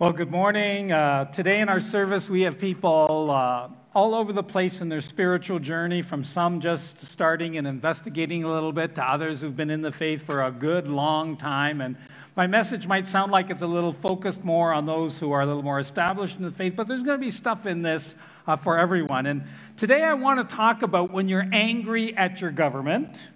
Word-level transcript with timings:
Well, 0.00 0.12
good 0.12 0.30
morning. 0.30 0.92
Uh, 0.92 1.26
today 1.26 1.60
in 1.60 1.68
our 1.68 1.78
service, 1.78 2.30
we 2.30 2.40
have 2.40 2.58
people 2.58 3.30
uh, 3.30 3.68
all 3.94 4.14
over 4.14 4.32
the 4.32 4.42
place 4.42 4.80
in 4.80 4.88
their 4.88 5.02
spiritual 5.02 5.58
journey, 5.58 6.00
from 6.00 6.24
some 6.24 6.58
just 6.62 7.00
starting 7.00 7.58
and 7.58 7.66
investigating 7.66 8.44
a 8.44 8.50
little 8.50 8.72
bit 8.72 8.94
to 8.94 9.04
others 9.04 9.42
who've 9.42 9.54
been 9.54 9.68
in 9.68 9.82
the 9.82 9.92
faith 9.92 10.22
for 10.22 10.44
a 10.44 10.50
good 10.50 10.88
long 10.88 11.36
time. 11.36 11.82
And 11.82 11.96
my 12.34 12.46
message 12.46 12.86
might 12.86 13.06
sound 13.06 13.30
like 13.30 13.50
it's 13.50 13.60
a 13.60 13.66
little 13.66 13.92
focused 13.92 14.42
more 14.42 14.72
on 14.72 14.86
those 14.86 15.18
who 15.18 15.32
are 15.32 15.42
a 15.42 15.46
little 15.46 15.62
more 15.62 15.78
established 15.78 16.38
in 16.38 16.44
the 16.44 16.50
faith, 16.50 16.76
but 16.76 16.88
there's 16.88 17.02
going 17.02 17.20
to 17.20 17.22
be 17.22 17.30
stuff 17.30 17.66
in 17.66 17.82
this 17.82 18.14
uh, 18.46 18.56
for 18.56 18.78
everyone. 18.78 19.26
And 19.26 19.42
today 19.76 20.02
I 20.02 20.14
want 20.14 20.48
to 20.48 20.56
talk 20.56 20.80
about 20.80 21.10
when 21.10 21.28
you're 21.28 21.46
angry 21.52 22.16
at 22.16 22.40
your 22.40 22.52
government. 22.52 23.28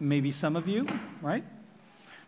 Maybe 0.00 0.32
some 0.32 0.54
of 0.54 0.68
you, 0.68 0.86
right? 1.22 1.44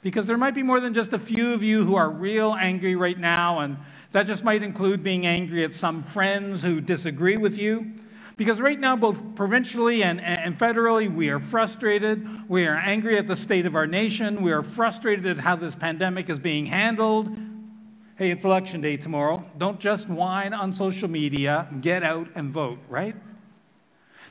Because 0.03 0.27
there 0.27 0.39
might 0.39 0.55
be 0.55 0.62
more 0.62 0.80
than 0.80 0.95
just 0.95 1.12
a 1.12 1.19
few 1.19 1.53
of 1.53 1.62
you 1.62 1.85
who 1.85 1.96
are 1.96 2.11
real 2.11 2.55
angry 2.55 2.95
right 2.95 3.19
now, 3.19 3.61
and 3.61 3.77
that 4.12 4.27
just 4.27 4.45
might 4.45 4.62
include 4.62 5.02
being 5.02 5.27
angry 5.27 5.65
at 5.65 5.75
some 5.75 6.02
friends 6.02 6.62
who 6.62 6.80
disagree 6.80 7.37
with 7.37 7.59
you. 7.59 7.93
Because 8.37 8.61
right 8.61 8.79
now, 8.79 8.95
both 8.95 9.34
provincially 9.34 10.05
and, 10.05 10.20
and 10.20 10.56
federally, 10.56 11.12
we 11.12 11.29
are 11.29 11.41
frustrated. 11.41 12.48
We 12.48 12.66
are 12.66 12.77
angry 12.77 13.19
at 13.19 13.27
the 13.27 13.34
state 13.34 13.66
of 13.66 13.75
our 13.75 13.87
nation. 13.87 14.42
We 14.42 14.53
are 14.53 14.62
frustrated 14.62 15.27
at 15.27 15.39
how 15.39 15.56
this 15.56 15.75
pandemic 15.75 16.30
is 16.30 16.39
being 16.39 16.65
handled. 16.65 17.37
Hey, 18.15 18.30
it's 18.30 18.45
election 18.45 18.80
day 18.80 18.97
tomorrow. 18.97 19.45
Don't 19.59 19.80
just 19.80 20.09
whine 20.09 20.53
on 20.53 20.73
social 20.73 21.09
media. 21.09 21.67
Get 21.80 22.05
out 22.05 22.28
and 22.37 22.53
vote, 22.53 22.78
right? 22.89 23.17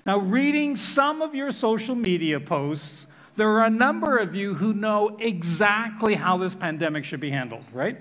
Now, 0.05 0.19
reading 0.19 0.77
some 0.77 1.21
of 1.21 1.35
your 1.35 1.51
social 1.51 1.95
media 1.95 2.39
posts 2.39 3.06
there 3.37 3.49
are 3.51 3.65
a 3.65 3.69
number 3.69 4.17
of 4.17 4.35
you 4.35 4.55
who 4.55 4.73
know 4.73 5.15
exactly 5.19 6.15
how 6.15 6.37
this 6.37 6.55
pandemic 6.55 7.05
should 7.05 7.19
be 7.19 7.29
handled, 7.29 7.63
right? 7.71 7.97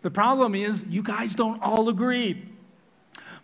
The 0.00 0.10
problem 0.10 0.54
is, 0.54 0.82
you 0.88 1.02
guys 1.02 1.34
don't 1.34 1.62
all 1.62 1.90
agree. 1.90 2.48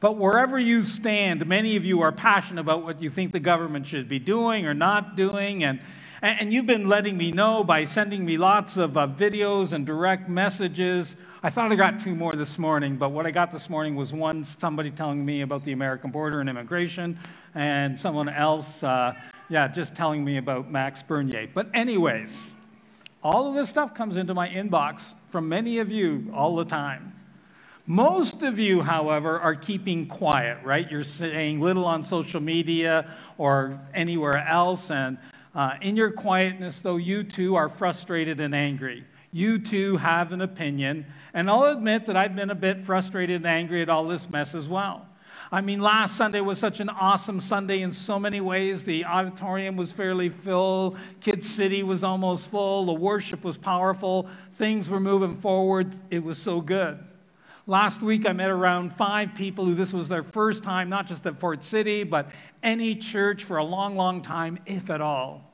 But 0.00 0.16
wherever 0.16 0.58
you 0.58 0.82
stand, 0.82 1.46
many 1.46 1.76
of 1.76 1.84
you 1.84 2.00
are 2.00 2.12
passionate 2.12 2.62
about 2.62 2.82
what 2.82 3.02
you 3.02 3.10
think 3.10 3.32
the 3.32 3.40
government 3.40 3.86
should 3.86 4.08
be 4.08 4.18
doing 4.18 4.66
or 4.66 4.72
not 4.72 5.16
doing. 5.16 5.64
And, 5.64 5.80
and 6.22 6.50
you've 6.50 6.66
been 6.66 6.88
letting 6.88 7.18
me 7.18 7.30
know 7.30 7.62
by 7.62 7.84
sending 7.84 8.24
me 8.24 8.38
lots 8.38 8.78
of 8.78 8.96
uh, 8.96 9.06
videos 9.06 9.72
and 9.72 9.86
direct 9.86 10.30
messages. 10.30 11.14
I 11.42 11.50
thought 11.50 11.72
I 11.72 11.74
got 11.74 12.00
two 12.00 12.14
more 12.14 12.32
this 12.32 12.58
morning, 12.58 12.96
but 12.96 13.10
what 13.10 13.26
I 13.26 13.30
got 13.30 13.52
this 13.52 13.68
morning 13.68 13.96
was 13.96 14.14
one 14.14 14.44
somebody 14.44 14.90
telling 14.90 15.24
me 15.24 15.42
about 15.42 15.62
the 15.64 15.72
American 15.72 16.10
border 16.10 16.40
and 16.40 16.48
immigration, 16.48 17.18
and 17.54 17.98
someone 17.98 18.30
else 18.30 18.82
uh, 18.82 19.14
yeah, 19.48 19.68
just 19.68 19.94
telling 19.94 20.24
me 20.24 20.36
about 20.36 20.70
Max 20.70 21.02
Bernier. 21.02 21.48
But, 21.52 21.68
anyways, 21.74 22.52
all 23.22 23.48
of 23.48 23.54
this 23.54 23.68
stuff 23.68 23.94
comes 23.94 24.16
into 24.16 24.34
my 24.34 24.48
inbox 24.48 25.14
from 25.28 25.48
many 25.48 25.78
of 25.78 25.90
you 25.90 26.30
all 26.34 26.56
the 26.56 26.64
time. 26.64 27.12
Most 27.86 28.42
of 28.42 28.58
you, 28.58 28.80
however, 28.80 29.38
are 29.38 29.54
keeping 29.54 30.06
quiet, 30.06 30.58
right? 30.64 30.90
You're 30.90 31.02
saying 31.02 31.60
little 31.60 31.84
on 31.84 32.04
social 32.04 32.40
media 32.40 33.14
or 33.36 33.78
anywhere 33.92 34.38
else. 34.38 34.90
And 34.90 35.18
uh, 35.54 35.74
in 35.82 35.94
your 35.94 36.10
quietness, 36.10 36.80
though, 36.80 36.96
you 36.96 37.22
too 37.24 37.56
are 37.56 37.68
frustrated 37.68 38.40
and 38.40 38.54
angry. 38.54 39.04
You 39.32 39.58
too 39.58 39.98
have 39.98 40.32
an 40.32 40.40
opinion. 40.40 41.04
And 41.34 41.50
I'll 41.50 41.64
admit 41.64 42.06
that 42.06 42.16
I've 42.16 42.34
been 42.34 42.50
a 42.50 42.54
bit 42.54 42.80
frustrated 42.80 43.36
and 43.36 43.46
angry 43.46 43.82
at 43.82 43.90
all 43.90 44.06
this 44.06 44.30
mess 44.30 44.54
as 44.54 44.66
well. 44.66 45.06
I 45.52 45.60
mean, 45.60 45.80
last 45.80 46.16
Sunday 46.16 46.40
was 46.40 46.58
such 46.58 46.80
an 46.80 46.88
awesome 46.88 47.40
Sunday 47.40 47.82
in 47.82 47.92
so 47.92 48.18
many 48.18 48.40
ways. 48.40 48.84
The 48.84 49.04
auditorium 49.04 49.76
was 49.76 49.92
fairly 49.92 50.28
full, 50.28 50.96
Kid 51.20 51.44
City 51.44 51.82
was 51.82 52.02
almost 52.02 52.48
full, 52.48 52.86
the 52.86 52.92
worship 52.92 53.44
was 53.44 53.56
powerful, 53.56 54.28
things 54.52 54.88
were 54.88 55.00
moving 55.00 55.36
forward. 55.36 55.94
It 56.10 56.22
was 56.22 56.38
so 56.38 56.60
good. 56.60 56.98
Last 57.66 58.02
week, 58.02 58.28
I 58.28 58.32
met 58.32 58.50
around 58.50 58.94
five 58.94 59.34
people 59.34 59.64
who 59.64 59.74
this 59.74 59.92
was 59.92 60.08
their 60.08 60.22
first 60.22 60.62
time, 60.62 60.90
not 60.90 61.06
just 61.06 61.26
at 61.26 61.40
Fort 61.40 61.64
City, 61.64 62.04
but 62.04 62.30
any 62.62 62.94
church 62.94 63.44
for 63.44 63.56
a 63.56 63.64
long, 63.64 63.96
long 63.96 64.20
time, 64.20 64.58
if 64.66 64.90
at 64.90 65.00
all. 65.00 65.50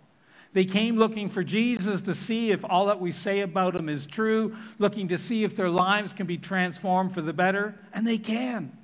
They 0.52 0.64
came 0.64 0.96
looking 0.96 1.28
for 1.28 1.44
Jesus 1.44 2.00
to 2.02 2.14
see 2.14 2.50
if 2.50 2.64
all 2.64 2.86
that 2.86 3.00
we 3.00 3.12
say 3.12 3.40
about 3.40 3.76
him 3.76 3.88
is 3.88 4.06
true, 4.06 4.56
looking 4.80 5.06
to 5.08 5.18
see 5.18 5.44
if 5.44 5.54
their 5.54 5.70
lives 5.70 6.12
can 6.12 6.26
be 6.26 6.36
transformed 6.36 7.14
for 7.14 7.22
the 7.22 7.32
better, 7.32 7.78
and 7.92 8.04
they 8.04 8.18
can. 8.18 8.76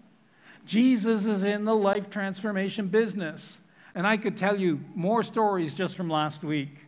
Jesus 0.66 1.24
is 1.24 1.42
in 1.42 1.64
the 1.64 1.74
life 1.74 2.10
transformation 2.10 2.88
business. 2.88 3.60
And 3.94 4.06
I 4.06 4.18
could 4.18 4.36
tell 4.36 4.60
you 4.60 4.80
more 4.94 5.22
stories 5.22 5.72
just 5.72 5.96
from 5.96 6.10
last 6.10 6.44
week. 6.44 6.86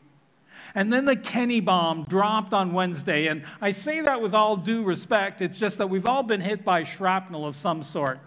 And 0.75 0.93
then 0.93 1.07
the 1.07 1.17
Kenney 1.17 1.61
bomb 1.61 2.05
dropped 2.05 2.53
on 2.53 2.73
Wednesday. 2.73 3.29
And 3.29 3.45
I 3.61 3.71
say 3.71 4.03
that 4.03 4.21
with 4.21 4.35
all 4.35 4.57
due 4.57 4.83
respect. 4.83 5.41
It's 5.41 5.59
just 5.59 5.79
that 5.79 5.89
we've 5.89 6.07
all 6.07 6.23
been 6.23 6.43
hit 6.43 6.65
by 6.65 6.85
shrapnel 6.85 7.47
of 7.47 7.57
some 7.57 7.83
sort. 7.83 8.21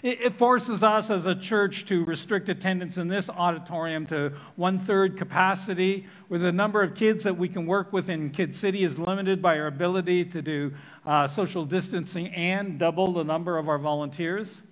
It, 0.00 0.32
forces 0.32 0.84
us 0.84 1.10
as 1.10 1.26
a 1.26 1.34
church 1.34 1.84
to 1.86 2.04
restrict 2.04 2.48
attendance 2.48 2.98
in 2.98 3.08
this 3.08 3.28
auditorium 3.28 4.06
to 4.06 4.32
one 4.54 4.78
third 4.78 5.16
capacity, 5.16 6.06
where 6.28 6.38
the 6.38 6.52
number 6.52 6.82
of 6.82 6.94
kids 6.94 7.24
that 7.24 7.36
we 7.36 7.48
can 7.48 7.66
work 7.66 7.92
with 7.92 8.08
in 8.08 8.30
Kid 8.30 8.54
City 8.54 8.84
is 8.84 8.96
limited 8.96 9.42
by 9.42 9.58
our 9.58 9.66
ability 9.66 10.24
to 10.26 10.40
do 10.40 10.72
uh, 11.04 11.26
social 11.26 11.64
distancing 11.64 12.28
and 12.28 12.78
double 12.78 13.12
the 13.12 13.24
number 13.24 13.58
of 13.58 13.68
our 13.68 13.78
volunteers. 13.78 14.62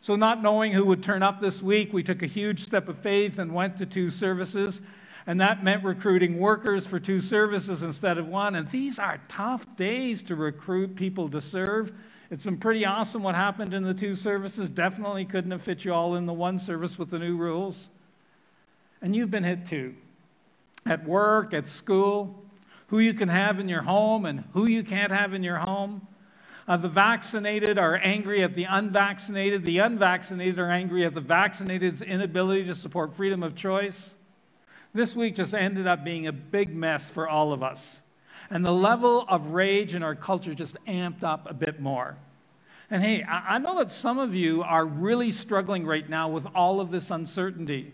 So, 0.00 0.16
not 0.16 0.42
knowing 0.42 0.72
who 0.72 0.84
would 0.84 1.02
turn 1.02 1.22
up 1.22 1.40
this 1.40 1.62
week, 1.62 1.92
we 1.92 2.02
took 2.02 2.22
a 2.22 2.26
huge 2.26 2.62
step 2.64 2.88
of 2.88 2.98
faith 2.98 3.38
and 3.38 3.52
went 3.52 3.76
to 3.78 3.86
two 3.86 4.10
services. 4.10 4.80
And 5.26 5.40
that 5.42 5.62
meant 5.62 5.84
recruiting 5.84 6.38
workers 6.38 6.86
for 6.86 6.98
two 6.98 7.20
services 7.20 7.82
instead 7.82 8.16
of 8.16 8.26
one. 8.28 8.54
And 8.54 8.66
these 8.70 8.98
are 8.98 9.20
tough 9.28 9.76
days 9.76 10.22
to 10.22 10.36
recruit 10.36 10.96
people 10.96 11.28
to 11.28 11.40
serve. 11.42 11.92
It's 12.30 12.44
been 12.44 12.56
pretty 12.56 12.86
awesome 12.86 13.22
what 13.22 13.34
happened 13.34 13.74
in 13.74 13.82
the 13.82 13.92
two 13.92 14.14
services. 14.14 14.70
Definitely 14.70 15.26
couldn't 15.26 15.50
have 15.50 15.60
fit 15.60 15.84
you 15.84 15.92
all 15.92 16.14
in 16.14 16.24
the 16.24 16.32
one 16.32 16.58
service 16.58 16.98
with 16.98 17.10
the 17.10 17.18
new 17.18 17.36
rules. 17.36 17.90
And 19.02 19.14
you've 19.14 19.30
been 19.30 19.44
hit 19.44 19.66
too. 19.66 19.94
At 20.86 21.04
work, 21.06 21.52
at 21.52 21.68
school, 21.68 22.42
who 22.86 22.98
you 22.98 23.12
can 23.12 23.28
have 23.28 23.60
in 23.60 23.68
your 23.68 23.82
home 23.82 24.24
and 24.24 24.44
who 24.54 24.66
you 24.66 24.82
can't 24.82 25.12
have 25.12 25.34
in 25.34 25.42
your 25.42 25.58
home. 25.58 26.06
Uh, 26.68 26.76
the 26.76 26.88
vaccinated 26.88 27.78
are 27.78 27.96
angry 27.96 28.42
at 28.42 28.54
the 28.54 28.64
unvaccinated. 28.64 29.64
The 29.64 29.78
unvaccinated 29.78 30.58
are 30.58 30.70
angry 30.70 31.06
at 31.06 31.14
the 31.14 31.20
vaccinated's 31.22 32.02
inability 32.02 32.64
to 32.64 32.74
support 32.74 33.14
freedom 33.14 33.42
of 33.42 33.54
choice. 33.54 34.14
This 34.92 35.16
week 35.16 35.34
just 35.34 35.54
ended 35.54 35.86
up 35.86 36.04
being 36.04 36.26
a 36.26 36.32
big 36.32 36.74
mess 36.74 37.08
for 37.08 37.26
all 37.26 37.54
of 37.54 37.62
us. 37.62 38.02
And 38.50 38.62
the 38.62 38.72
level 38.72 39.24
of 39.28 39.52
rage 39.52 39.94
in 39.94 40.02
our 40.02 40.14
culture 40.14 40.54
just 40.54 40.76
amped 40.86 41.24
up 41.24 41.46
a 41.48 41.54
bit 41.54 41.80
more. 41.80 42.18
And 42.90 43.02
hey, 43.02 43.24
I 43.24 43.56
know 43.56 43.78
that 43.78 43.90
some 43.90 44.18
of 44.18 44.34
you 44.34 44.62
are 44.62 44.84
really 44.84 45.30
struggling 45.30 45.86
right 45.86 46.08
now 46.08 46.28
with 46.28 46.46
all 46.54 46.80
of 46.82 46.90
this 46.90 47.10
uncertainty. 47.10 47.92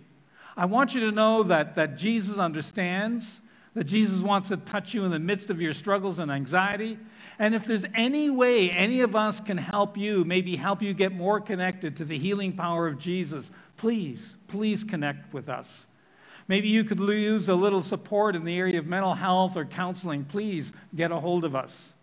I 0.56 0.67
want 0.67 0.95
you 0.95 1.01
to 1.03 1.12
know 1.12 1.45
that, 1.45 1.77
that 1.77 1.97
Jesus 1.97 2.39
understands, 2.39 3.41
that 3.75 3.85
Jesus 3.85 4.23
wants 4.23 4.49
to 4.49 4.57
touch 4.57 4.95
you 4.95 5.05
in 5.05 5.11
the 5.11 5.19
midst 5.19 5.51
of 5.51 5.61
your 5.61 5.73
struggles 5.73 6.19
and 6.19 6.31
anxiety, 6.31 6.99
and 7.39 7.55
if 7.55 7.65
there's 7.65 7.85
any 7.95 8.31
way 8.31 8.71
any 8.71 9.01
of 9.01 9.17
us 9.17 9.41
can 9.41 9.59
help 9.59 9.97
you, 9.97 10.25
maybe 10.25 10.57
help 10.57 10.81
you 10.81 10.95
get 10.95 11.12
more 11.12 11.41
connected 11.41 11.97
to 11.97 12.05
the 12.05 12.19
healing 12.19 12.53
power 12.53 12.87
of 12.87 12.99
Jesus, 12.99 13.51
please, 13.77 14.37
please 14.49 14.85
connect 14.85 15.35
with 15.35 15.49
us. 15.49 15.87
Maybe 16.47 16.69
you 16.69 16.85
could 16.85 17.01
use 17.01 17.49
a 17.49 17.55
little 17.55 17.81
support 17.81 18.37
in 18.37 18.45
the 18.45 18.57
area 18.57 18.79
of 18.79 18.87
mental 18.87 19.15
health 19.15 19.57
or 19.57 19.65
counseling. 19.65 20.25
Please 20.25 20.73
get 20.95 21.11
a 21.11 21.19
hold 21.19 21.45
of 21.45 21.56
us. 21.56 21.95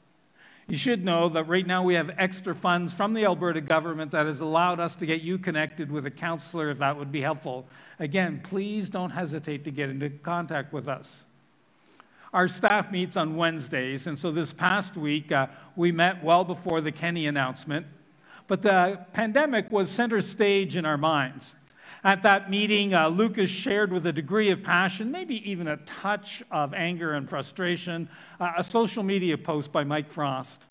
You 0.68 0.78
should 0.78 1.04
know 1.04 1.30
that 1.30 1.48
right 1.48 1.66
now 1.66 1.84
we 1.84 1.96
have 1.96 2.12
extra 2.18 2.56
funds 2.56 2.94
from 2.94 3.14
the 3.14 3.26
Alberta 3.26 3.62
government 3.62 4.12
that 4.12 4.26
has 4.26 4.40
allowed 4.40 4.80
us 4.80 4.96
to 4.96 5.06
get 5.06 5.22
you 5.22 5.38
connected 5.38 5.92
with 5.92 6.06
a 6.06 6.12
counselor 6.12 6.70
if 6.70 6.80
that 6.80 6.98
would 6.98 7.12
be 7.12 7.22
helpful. 7.22 7.68
Again, 8.00 8.42
please 8.44 8.90
don't 8.90 9.10
hesitate 9.10 9.64
to 9.66 9.72
get 9.72 9.90
into 9.90 10.10
contact 10.10 10.74
with 10.74 10.88
us. 10.88 11.24
Our 12.34 12.48
staff 12.48 12.92
meets 12.92 13.18
on 13.18 13.36
Wednesdays, 13.36 14.08
and 14.08 14.18
so 14.18 14.32
this 14.32 14.54
past 14.54 14.96
week 14.96 15.34
uh, 15.34 15.48
we 15.76 15.92
met 15.92 16.24
well 16.24 16.46
before 16.46 16.80
the 16.80 16.92
Kenney 16.92 17.28
announcement. 17.28 17.86
But 18.48 18.62
the 18.62 19.06
pandemic 19.12 19.70
was 19.70 19.90
center 19.92 20.22
stage 20.22 20.78
in 20.78 20.86
our 20.86 20.98
minds. 20.98 21.56
At 22.06 22.24
that 22.24 22.50
meeting, 22.50 22.94
uh, 22.94 23.10
Lucas 23.10 23.50
shared 23.50 23.92
with 23.92 24.06
a 24.06 24.14
degree 24.14 24.50
of 24.50 24.64
passion, 24.64 25.12
maybe 25.12 25.50
even 25.50 25.68
a 25.68 25.76
touch 25.78 26.42
of 26.50 26.74
anger 26.74 27.14
and 27.16 27.30
frustration, 27.30 28.08
uh, 28.40 28.54
a 28.58 28.64
social 28.64 29.04
media 29.04 29.38
post 29.38 29.74
by 29.74 29.84
Mike 29.84 30.10
Frost. 30.10 30.68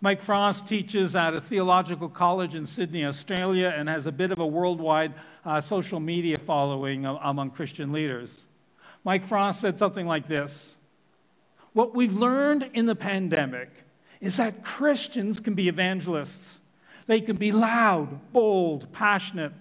Mike 0.00 0.20
Frost 0.20 0.66
teaches 0.66 1.14
at 1.14 1.32
a 1.32 1.40
theological 1.40 2.08
college 2.08 2.56
in 2.56 2.66
Sydney, 2.66 3.04
Australia, 3.04 3.72
and 3.74 3.88
has 3.88 4.06
a 4.06 4.12
bit 4.12 4.32
of 4.32 4.40
a 4.40 4.46
worldwide 4.46 5.14
uh, 5.44 5.60
social 5.60 6.00
media 6.00 6.38
following 6.38 7.06
among 7.06 7.50
Christian 7.50 7.92
leaders. 7.92 8.44
Mike 9.04 9.22
Frost 9.22 9.60
said 9.60 9.78
something 9.78 10.06
like 10.06 10.26
this 10.26 10.74
what 11.78 11.94
we've 11.94 12.16
learned 12.16 12.68
in 12.74 12.86
the 12.86 12.96
pandemic 12.96 13.70
is 14.20 14.38
that 14.38 14.64
Christians 14.64 15.38
can 15.38 15.54
be 15.54 15.68
evangelists. 15.68 16.58
They 17.06 17.20
can 17.20 17.36
be 17.36 17.52
loud, 17.52 18.32
bold, 18.32 18.92
passionate. 18.92 19.52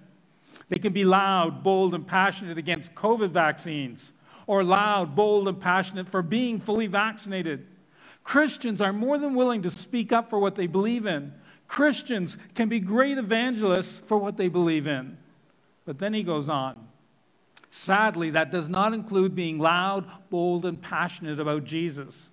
They 0.68 0.80
can 0.80 0.94
be 0.94 1.06
loud, 1.06 1.62
bold, 1.62 1.94
and 1.94 2.08
passionate 2.08 2.58
against 2.58 2.96
COVID 2.96 3.30
vaccines, 3.30 4.12
or 4.48 4.64
loud, 4.64 5.16
bold, 5.16 5.48
and 5.48 5.62
passionate 5.62 6.10
for 6.10 6.24
being 6.24 6.60
fully 6.60 6.88
vaccinated. 6.88 7.68
Christians 8.24 8.82
are 8.82 8.92
more 8.92 9.20
than 9.20 9.36
willing 9.36 9.62
to 9.62 9.70
speak 9.70 10.12
up 10.12 10.28
for 10.28 10.40
what 10.40 10.56
they 10.56 10.66
believe 10.66 11.06
in. 11.06 11.32
Christians 11.68 12.36
can 12.56 12.68
be 12.68 12.80
great 12.80 13.20
evangelists 13.20 14.02
for 14.08 14.18
what 14.18 14.38
they 14.38 14.48
believe 14.48 14.88
in. 14.88 15.20
But 15.86 16.00
then 16.00 16.16
he 16.16 16.24
goes 16.24 16.50
on. 16.50 16.87
Sadly, 17.78 18.32
that 18.32 18.52
does 18.52 18.68
not 18.68 18.96
include 18.96 19.36
being 19.36 19.60
loud, 19.60 20.10
bold, 20.32 20.66
and 20.66 20.82
passionate 20.82 21.40
about 21.40 21.64
Jesus. 21.64 22.32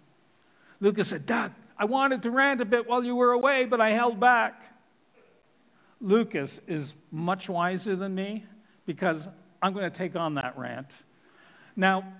Lucas 0.80 1.08
said, 1.08 1.26
Doug, 1.26 1.52
I 1.76 1.84
wanted 1.84 2.22
to 2.22 2.30
rant 2.30 2.62
a 2.62 2.64
bit 2.64 2.88
while 2.88 3.04
you 3.04 3.14
were 3.14 3.32
away, 3.32 3.66
but 3.66 3.78
I 3.78 3.90
held 3.90 4.18
back. 4.18 4.62
Lucas 6.00 6.62
is 6.66 6.94
much 7.12 7.50
wiser 7.50 7.94
than 7.94 8.14
me 8.14 8.46
because 8.86 9.28
I'm 9.60 9.74
going 9.74 9.88
to 9.88 9.96
take 9.96 10.16
on 10.16 10.36
that 10.36 10.56
rant. 10.56 10.90
Now, 11.76 12.10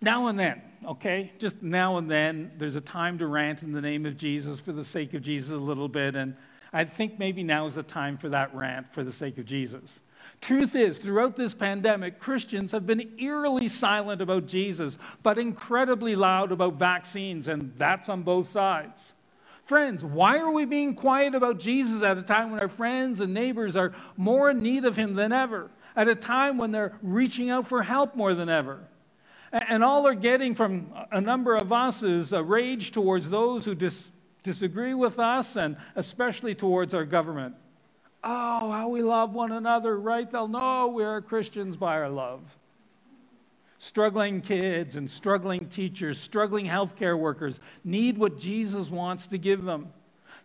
now 0.00 0.28
and 0.28 0.38
then, 0.38 0.62
okay? 0.86 1.32
Just 1.40 1.62
now 1.62 1.96
and 1.96 2.08
then, 2.08 2.52
there's 2.58 2.76
a 2.76 2.80
time 2.80 3.18
to 3.18 3.26
rant 3.26 3.64
in 3.64 3.72
the 3.72 3.82
name 3.82 4.06
of 4.06 4.16
Jesus 4.16 4.60
for 4.60 4.70
the 4.70 4.84
sake 4.84 5.14
of 5.14 5.22
Jesus 5.22 5.50
a 5.50 5.56
little 5.56 5.88
bit. 5.88 6.14
And 6.14 6.36
I 6.72 6.84
think 6.84 7.18
maybe 7.18 7.42
now 7.42 7.66
is 7.66 7.74
the 7.74 7.82
time 7.82 8.16
for 8.18 8.28
that 8.28 8.54
rant 8.54 8.86
for 8.94 9.02
the 9.02 9.12
sake 9.12 9.38
of 9.38 9.46
Jesus. 9.46 10.00
Truth 10.42 10.74
is, 10.74 10.98
throughout 10.98 11.36
this 11.36 11.54
pandemic, 11.54 12.18
Christians 12.18 12.72
have 12.72 12.84
been 12.84 13.12
eerily 13.20 13.68
silent 13.68 14.20
about 14.20 14.46
Jesus, 14.46 14.98
but 15.22 15.38
incredibly 15.38 16.16
loud 16.16 16.50
about 16.50 16.74
vaccines, 16.74 17.46
and 17.46 17.72
that's 17.78 18.08
on 18.08 18.22
both 18.22 18.48
sides. 18.50 19.12
Friends, 19.64 20.02
why 20.02 20.38
are 20.38 20.50
we 20.50 20.64
being 20.64 20.96
quiet 20.96 21.36
about 21.36 21.60
Jesus 21.60 22.02
at 22.02 22.18
a 22.18 22.22
time 22.22 22.50
when 22.50 22.58
our 22.58 22.68
friends 22.68 23.20
and 23.20 23.32
neighbors 23.32 23.76
are 23.76 23.94
more 24.16 24.50
in 24.50 24.58
need 24.58 24.84
of 24.84 24.96
him 24.96 25.14
than 25.14 25.32
ever? 25.32 25.70
At 25.94 26.08
a 26.08 26.16
time 26.16 26.58
when 26.58 26.72
they're 26.72 26.98
reaching 27.02 27.48
out 27.48 27.68
for 27.68 27.84
help 27.84 28.16
more 28.16 28.34
than 28.34 28.48
ever? 28.48 28.80
And 29.52 29.84
all 29.84 30.02
they're 30.02 30.14
getting 30.14 30.56
from 30.56 30.92
a 31.12 31.20
number 31.20 31.54
of 31.54 31.72
us 31.72 32.02
is 32.02 32.32
a 32.32 32.42
rage 32.42 32.90
towards 32.90 33.30
those 33.30 33.64
who 33.64 33.76
dis- 33.76 34.10
disagree 34.42 34.94
with 34.94 35.20
us 35.20 35.54
and 35.54 35.76
especially 35.94 36.56
towards 36.56 36.94
our 36.94 37.04
government. 37.04 37.54
Oh, 38.24 38.70
how 38.70 38.88
we 38.88 39.02
love 39.02 39.34
one 39.34 39.52
another, 39.52 39.98
right? 39.98 40.30
They'll 40.30 40.48
know 40.48 40.88
we 40.88 41.02
are 41.02 41.20
Christians 41.20 41.76
by 41.76 41.96
our 41.96 42.08
love. 42.08 42.40
Struggling 43.78 44.40
kids 44.40 44.94
and 44.94 45.10
struggling 45.10 45.66
teachers, 45.66 46.20
struggling 46.20 46.66
healthcare 46.66 47.18
workers 47.18 47.58
need 47.82 48.16
what 48.16 48.38
Jesus 48.38 48.90
wants 48.90 49.26
to 49.28 49.38
give 49.38 49.64
them. 49.64 49.92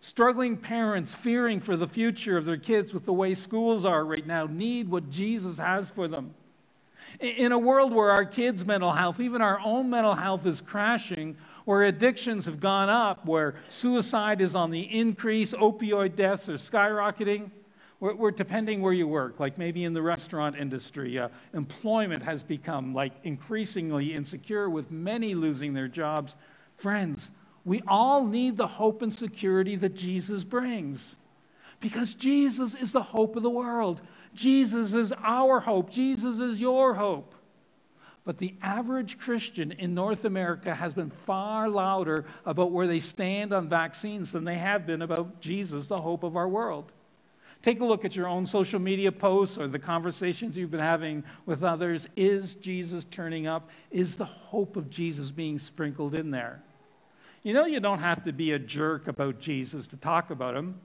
Struggling 0.00 0.56
parents, 0.56 1.14
fearing 1.14 1.60
for 1.60 1.76
the 1.76 1.86
future 1.86 2.36
of 2.36 2.44
their 2.44 2.56
kids 2.56 2.92
with 2.92 3.04
the 3.04 3.12
way 3.12 3.34
schools 3.34 3.84
are 3.84 4.04
right 4.04 4.26
now, 4.26 4.46
need 4.46 4.88
what 4.88 5.08
Jesus 5.08 5.58
has 5.58 5.88
for 5.88 6.08
them. 6.08 6.34
In 7.20 7.52
a 7.52 7.58
world 7.58 7.92
where 7.92 8.10
our 8.10 8.24
kids' 8.24 8.64
mental 8.64 8.92
health, 8.92 9.20
even 9.20 9.40
our 9.40 9.60
own 9.64 9.88
mental 9.88 10.14
health, 10.14 10.44
is 10.44 10.60
crashing, 10.60 11.36
where 11.64 11.82
addictions 11.82 12.44
have 12.46 12.60
gone 12.60 12.88
up, 12.88 13.24
where 13.24 13.54
suicide 13.68 14.40
is 14.40 14.54
on 14.54 14.70
the 14.70 14.82
increase, 14.82 15.52
opioid 15.54 16.16
deaths 16.16 16.48
are 16.48 16.54
skyrocketing, 16.54 17.50
where, 17.98 18.14
where 18.14 18.30
depending 18.30 18.80
where 18.80 18.92
you 18.92 19.08
work, 19.08 19.40
like 19.40 19.58
maybe 19.58 19.84
in 19.84 19.92
the 19.92 20.02
restaurant 20.02 20.56
industry, 20.56 21.18
uh, 21.18 21.28
employment 21.54 22.22
has 22.22 22.42
become 22.42 22.94
like 22.94 23.12
increasingly 23.24 24.12
insecure 24.14 24.70
with 24.70 24.90
many 24.90 25.34
losing 25.34 25.74
their 25.74 25.88
jobs. 25.88 26.36
Friends, 26.76 27.30
we 27.64 27.82
all 27.86 28.24
need 28.24 28.56
the 28.56 28.66
hope 28.66 29.02
and 29.02 29.12
security 29.12 29.76
that 29.76 29.94
Jesus 29.94 30.44
brings. 30.44 31.16
Because 31.80 32.14
Jesus 32.14 32.74
is 32.74 32.90
the 32.92 33.02
hope 33.02 33.36
of 33.36 33.42
the 33.42 33.50
world. 33.50 34.00
Jesus 34.34 34.92
is 34.92 35.12
our 35.22 35.60
hope. 35.60 35.90
Jesus 35.90 36.38
is 36.38 36.60
your 36.60 36.94
hope. 36.94 37.34
But 38.24 38.38
the 38.38 38.54
average 38.62 39.18
Christian 39.18 39.72
in 39.72 39.94
North 39.94 40.24
America 40.24 40.74
has 40.74 40.92
been 40.92 41.10
far 41.10 41.68
louder 41.68 42.26
about 42.44 42.72
where 42.72 42.86
they 42.86 42.98
stand 42.98 43.52
on 43.52 43.68
vaccines 43.68 44.32
than 44.32 44.44
they 44.44 44.58
have 44.58 44.86
been 44.86 45.02
about 45.02 45.40
Jesus, 45.40 45.86
the 45.86 46.00
hope 46.00 46.24
of 46.24 46.36
our 46.36 46.48
world. 46.48 46.92
Take 47.62 47.80
a 47.80 47.84
look 47.84 48.04
at 48.04 48.14
your 48.14 48.28
own 48.28 48.46
social 48.46 48.78
media 48.78 49.10
posts 49.10 49.58
or 49.58 49.66
the 49.66 49.78
conversations 49.78 50.56
you've 50.56 50.70
been 50.70 50.80
having 50.80 51.24
with 51.44 51.64
others. 51.64 52.06
Is 52.14 52.54
Jesus 52.54 53.04
turning 53.10 53.46
up? 53.46 53.68
Is 53.90 54.16
the 54.16 54.24
hope 54.24 54.76
of 54.76 54.88
Jesus 54.88 55.30
being 55.30 55.58
sprinkled 55.58 56.14
in 56.14 56.30
there? 56.30 56.62
You 57.42 57.54
know, 57.54 57.66
you 57.66 57.80
don't 57.80 57.98
have 57.98 58.24
to 58.24 58.32
be 58.32 58.52
a 58.52 58.58
jerk 58.58 59.08
about 59.08 59.40
Jesus 59.40 59.86
to 59.88 59.96
talk 59.96 60.30
about 60.30 60.56
him. 60.56 60.80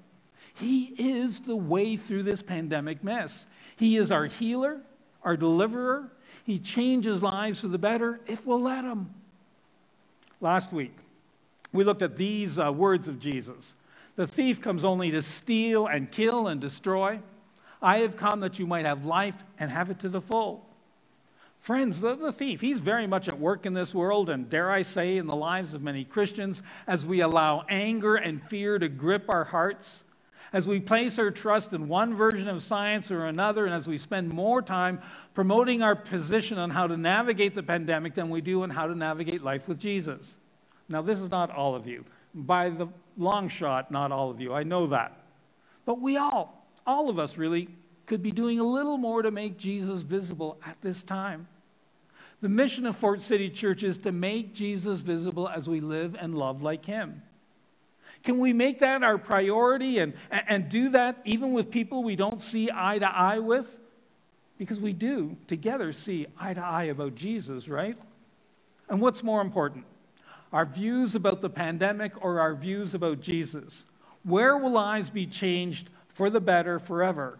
He 0.55 0.93
is 0.97 1.41
the 1.41 1.55
way 1.55 1.95
through 1.95 2.23
this 2.23 2.41
pandemic 2.41 3.03
mess. 3.03 3.45
He 3.75 3.97
is 3.97 4.11
our 4.11 4.25
healer, 4.25 4.81
our 5.23 5.35
deliverer. 5.37 6.11
He 6.43 6.59
changes 6.59 7.23
lives 7.23 7.61
for 7.61 7.67
the 7.67 7.77
better 7.77 8.19
if 8.27 8.45
we'll 8.45 8.61
let 8.61 8.83
him. 8.83 9.13
Last 10.41 10.73
week, 10.73 10.95
we 11.71 11.83
looked 11.83 12.01
at 12.01 12.17
these 12.17 12.59
uh, 12.59 12.71
words 12.71 13.07
of 13.07 13.19
Jesus 13.19 13.75
The 14.15 14.27
thief 14.27 14.61
comes 14.61 14.83
only 14.83 15.11
to 15.11 15.21
steal 15.21 15.87
and 15.87 16.11
kill 16.11 16.47
and 16.47 16.61
destroy. 16.61 17.19
I 17.81 17.99
have 17.99 18.15
come 18.15 18.41
that 18.41 18.59
you 18.59 18.67
might 18.67 18.85
have 18.85 19.05
life 19.05 19.43
and 19.59 19.71
have 19.71 19.89
it 19.89 19.99
to 19.99 20.09
the 20.09 20.21
full. 20.21 20.65
Friends, 21.59 22.01
the, 22.01 22.15
the, 22.15 22.31
thief, 22.31 22.61
he's 22.61 22.79
very 22.79 23.07
much 23.07 23.27
at 23.27 23.39
work 23.39 23.65
in 23.65 23.73
this 23.73 23.95
world, 23.95 24.29
and 24.29 24.49
dare 24.49 24.69
I 24.69 24.81
say, 24.81 25.17
in 25.17 25.27
the 25.27 25.35
lives 25.35 25.73
of 25.73 25.81
many 25.81 26.03
Christians, 26.03 26.61
as 26.87 27.05
we 27.05 27.21
allow 27.21 27.65
anger 27.69 28.15
and 28.15 28.43
fear 28.43 28.77
to 28.77 28.89
grip 28.89 29.29
our 29.29 29.45
hearts 29.45 30.03
as 30.53 30.67
we 30.67 30.79
place 30.79 31.17
our 31.17 31.31
trust 31.31 31.73
in 31.73 31.87
one 31.87 32.13
version 32.13 32.47
of 32.47 32.61
science 32.61 33.09
or 33.09 33.25
another, 33.25 33.65
and 33.65 33.73
as 33.73 33.87
we 33.87 33.97
spend 33.97 34.29
more 34.29 34.61
time 34.61 35.01
promoting 35.33 35.81
our 35.81 35.95
position 35.95 36.59
on 36.59 36.69
how 36.69 36.85
to 36.85 36.95
navigate 36.95 37.55
the 37.55 37.63
pandemic 37.63 38.13
than 38.13 38.29
we 38.29 38.39
do 38.39 38.61
on 38.61 38.69
how 38.69 38.85
to 38.85 38.95
navigate 38.95 39.43
life 39.43 39.67
with 39.67 39.79
Jesus. 39.79 40.35
Now, 40.87 41.01
this 41.01 41.19
is 41.19 41.31
not 41.31 41.49
all 41.49 41.73
of 41.75 41.87
you. 41.87 42.05
By 42.35 42.69
the 42.69 42.87
long 43.17 43.49
shot, 43.49 43.91
not 43.91 44.11
all 44.11 44.29
of 44.29 44.39
you. 44.39 44.53
I 44.53 44.63
know 44.63 44.87
that. 44.87 45.17
But 45.85 45.99
we 45.99 46.17
all, 46.17 46.67
all 46.85 47.09
of 47.09 47.19
us 47.19 47.37
really, 47.37 47.69
could 48.05 48.21
be 48.21 48.31
doing 48.31 48.59
a 48.59 48.63
little 48.63 48.97
more 48.97 49.21
to 49.21 49.31
make 49.31 49.57
Jesus 49.57 50.01
visible 50.01 50.57
at 50.65 50.77
this 50.81 51.03
time. 51.03 51.47
The 52.41 52.49
mission 52.49 52.85
of 52.85 52.97
Fort 52.97 53.21
City 53.21 53.49
Church 53.49 53.83
is 53.83 53.97
to 53.99 54.11
make 54.11 54.53
Jesus 54.53 54.99
visible 54.99 55.47
as 55.47 55.69
we 55.69 55.79
live 55.79 56.15
and 56.19 56.35
love 56.37 56.61
like 56.61 56.85
him. 56.85 57.21
Can 58.23 58.39
we 58.39 58.53
make 58.53 58.79
that 58.79 59.03
our 59.03 59.17
priority 59.17 59.99
and, 59.99 60.13
and 60.31 60.69
do 60.69 60.89
that 60.89 61.21
even 61.25 61.53
with 61.53 61.71
people 61.71 62.03
we 62.03 62.15
don't 62.15 62.41
see 62.41 62.69
eye 62.73 62.99
to 62.99 63.07
eye 63.07 63.39
with? 63.39 63.67
Because 64.57 64.79
we 64.79 64.93
do 64.93 65.35
together 65.47 65.91
see 65.91 66.27
eye 66.39 66.53
to 66.53 66.61
eye 66.61 66.85
about 66.85 67.15
Jesus, 67.15 67.67
right? 67.67 67.97
And 68.89 69.01
what's 69.01 69.23
more 69.23 69.41
important? 69.41 69.85
Our 70.53 70.65
views 70.65 71.15
about 71.15 71.41
the 71.41 71.49
pandemic 71.49 72.13
or 72.23 72.39
our 72.39 72.53
views 72.53 72.93
about 72.93 73.19
Jesus? 73.19 73.85
Where 74.23 74.55
will 74.55 74.71
lives 74.71 75.09
be 75.09 75.25
changed 75.25 75.89
for 76.09 76.29
the 76.29 76.39
better 76.39 76.77
forever? 76.77 77.39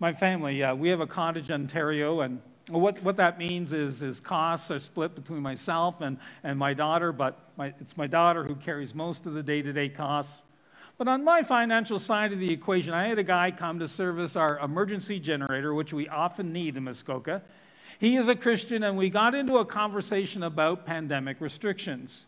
My 0.00 0.12
family, 0.12 0.64
uh, 0.64 0.74
we 0.74 0.88
have 0.88 1.00
a 1.00 1.06
cottage 1.06 1.48
in 1.48 1.54
Ontario, 1.54 2.22
and 2.22 2.40
what, 2.68 3.00
what 3.04 3.16
that 3.16 3.38
means 3.38 3.72
is, 3.72 4.02
is 4.02 4.18
costs 4.18 4.72
are 4.72 4.80
split 4.80 5.14
between 5.14 5.42
myself 5.42 6.00
and, 6.00 6.18
and 6.42 6.58
my 6.58 6.74
daughter, 6.74 7.12
but 7.12 7.38
my, 7.56 7.72
it's 7.78 7.96
my 7.96 8.08
daughter 8.08 8.42
who 8.42 8.56
carries 8.56 8.92
most 8.92 9.24
of 9.26 9.34
the 9.34 9.42
day 9.42 9.62
to 9.62 9.72
day 9.72 9.88
costs. 9.88 10.42
But 10.98 11.06
on 11.06 11.22
my 11.22 11.42
financial 11.42 11.98
side 12.00 12.32
of 12.32 12.40
the 12.40 12.52
equation, 12.52 12.92
I 12.94 13.06
had 13.06 13.18
a 13.18 13.22
guy 13.22 13.52
come 13.52 13.78
to 13.78 13.86
service 13.86 14.34
our 14.34 14.58
emergency 14.58 15.20
generator, 15.20 15.72
which 15.72 15.92
we 15.92 16.08
often 16.08 16.52
need 16.52 16.76
in 16.76 16.84
Muskoka. 16.84 17.42
He 18.00 18.16
is 18.16 18.28
a 18.28 18.34
Christian, 18.34 18.82
and 18.82 18.96
we 18.96 19.10
got 19.10 19.34
into 19.34 19.58
a 19.58 19.64
conversation 19.66 20.42
about 20.42 20.86
pandemic 20.86 21.38
restrictions. 21.38 22.24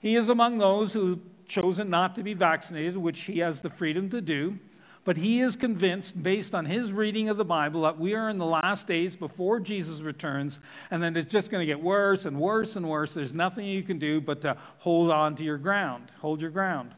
He 0.00 0.16
is 0.16 0.28
among 0.28 0.58
those 0.58 0.92
who've 0.92 1.20
chosen 1.46 1.88
not 1.88 2.16
to 2.16 2.24
be 2.24 2.34
vaccinated, 2.34 2.96
which 2.96 3.20
he 3.20 3.38
has 3.38 3.60
the 3.60 3.70
freedom 3.70 4.10
to 4.10 4.20
do. 4.20 4.58
But 5.04 5.16
he 5.16 5.40
is 5.40 5.54
convinced, 5.54 6.20
based 6.20 6.52
on 6.52 6.64
his 6.64 6.90
reading 6.90 7.28
of 7.28 7.36
the 7.36 7.44
Bible, 7.44 7.82
that 7.82 7.96
we 7.96 8.14
are 8.14 8.28
in 8.28 8.38
the 8.38 8.44
last 8.44 8.88
days 8.88 9.14
before 9.14 9.60
Jesus 9.60 10.00
returns, 10.00 10.58
and 10.90 11.00
then 11.00 11.16
it's 11.16 11.30
just 11.30 11.48
going 11.48 11.60
to 11.60 11.66
get 11.66 11.80
worse 11.80 12.24
and 12.24 12.40
worse 12.40 12.74
and 12.74 12.88
worse. 12.88 13.14
There's 13.14 13.34
nothing 13.34 13.66
you 13.66 13.84
can 13.84 14.00
do 14.00 14.20
but 14.20 14.40
to 14.40 14.56
hold 14.78 15.12
on 15.12 15.36
to 15.36 15.44
your 15.44 15.58
ground, 15.58 16.10
hold 16.20 16.40
your 16.40 16.50
ground. 16.50 16.90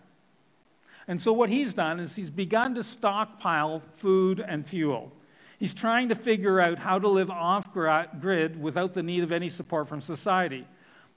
And 1.06 1.20
so, 1.20 1.34
what 1.34 1.50
he's 1.50 1.74
done 1.74 2.00
is 2.00 2.16
he's 2.16 2.30
begun 2.30 2.76
to 2.76 2.82
stockpile 2.82 3.82
food 3.92 4.40
and 4.40 4.66
fuel. 4.66 5.12
He's 5.58 5.74
trying 5.74 6.10
to 6.10 6.14
figure 6.14 6.60
out 6.60 6.78
how 6.78 6.98
to 6.98 7.08
live 7.08 7.30
off 7.30 7.72
grid 7.72 8.60
without 8.60 8.92
the 8.94 9.02
need 9.02 9.22
of 9.22 9.32
any 9.32 9.48
support 9.48 9.88
from 9.88 10.00
society. 10.00 10.66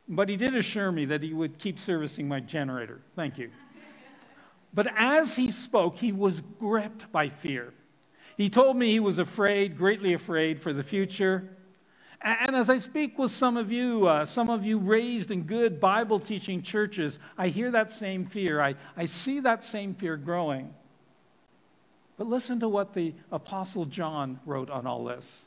But 0.08 0.30
he 0.30 0.38
did 0.38 0.56
assure 0.56 0.92
me 0.92 1.06
that 1.06 1.22
he 1.22 1.34
would 1.34 1.60
keep 1.60 1.78
servicing 1.78 2.28
my 2.28 2.40
generator. 2.40 3.02
Thank 3.16 3.38
you. 3.38 3.52
But 4.74 4.88
as 4.96 5.36
he 5.36 5.52
spoke, 5.52 5.98
he 5.98 6.12
was 6.12 6.42
gripped 6.60 7.12
by 7.12 7.30
fear. 7.30 7.74
He 8.38 8.50
told 8.50 8.78
me 8.78 8.92
he 8.92 9.00
was 9.00 9.18
afraid, 9.18 9.78
greatly 9.78 10.14
afraid 10.14 10.62
for 10.62 10.72
the 10.72 10.84
future. 10.84 11.50
And 12.22 12.56
as 12.56 12.70
I 12.70 12.78
speak 12.78 13.18
with 13.18 13.32
some 13.32 13.58
of 13.58 13.72
you, 13.72 14.08
uh, 14.08 14.26
some 14.26 14.50
of 14.50 14.66
you 14.66 14.78
raised 14.78 15.32
in 15.32 15.44
good 15.44 15.80
Bible 15.80 16.20
teaching 16.20 16.62
churches, 16.62 17.20
I 17.38 17.48
hear 17.50 17.72
that 17.72 17.92
same 17.92 18.26
fear. 18.26 18.62
I, 18.62 18.76
I 18.96 19.06
see 19.06 19.40
that 19.42 19.64
same 19.64 19.94
fear 19.94 20.18
growing. 20.18 20.74
But 22.20 22.28
listen 22.28 22.60
to 22.60 22.68
what 22.68 22.94
the 22.94 23.14
Apostle 23.32 23.86
John 23.86 24.42
wrote 24.46 24.70
on 24.70 24.86
all 24.86 25.06
this. 25.06 25.46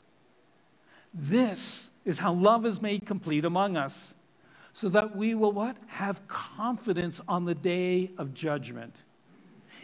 This 1.13 1.91
is 2.03 2.17
how 2.17 2.33
love 2.33 2.65
is 2.65 2.81
made 2.81 3.05
complete 3.05 3.45
among 3.45 3.77
us 3.77 4.15
so 4.73 4.89
that 4.89 5.15
we 5.15 5.35
will 5.35 5.51
what? 5.51 5.77
Have 5.85 6.27
confidence 6.27 7.21
on 7.27 7.45
the 7.45 7.53
day 7.53 8.09
of 8.17 8.33
judgment. 8.33 8.95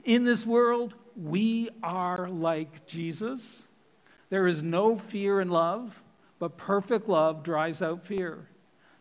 In 0.03 0.23
this 0.23 0.47
world, 0.47 0.95
we 1.15 1.69
are 1.83 2.27
like 2.27 2.87
Jesus. 2.87 3.61
There 4.31 4.47
is 4.47 4.63
no 4.63 4.97
fear 4.97 5.41
in 5.41 5.49
love, 5.49 6.01
but 6.39 6.57
perfect 6.57 7.07
love 7.07 7.43
drives 7.43 7.83
out 7.83 8.03
fear. 8.03 8.47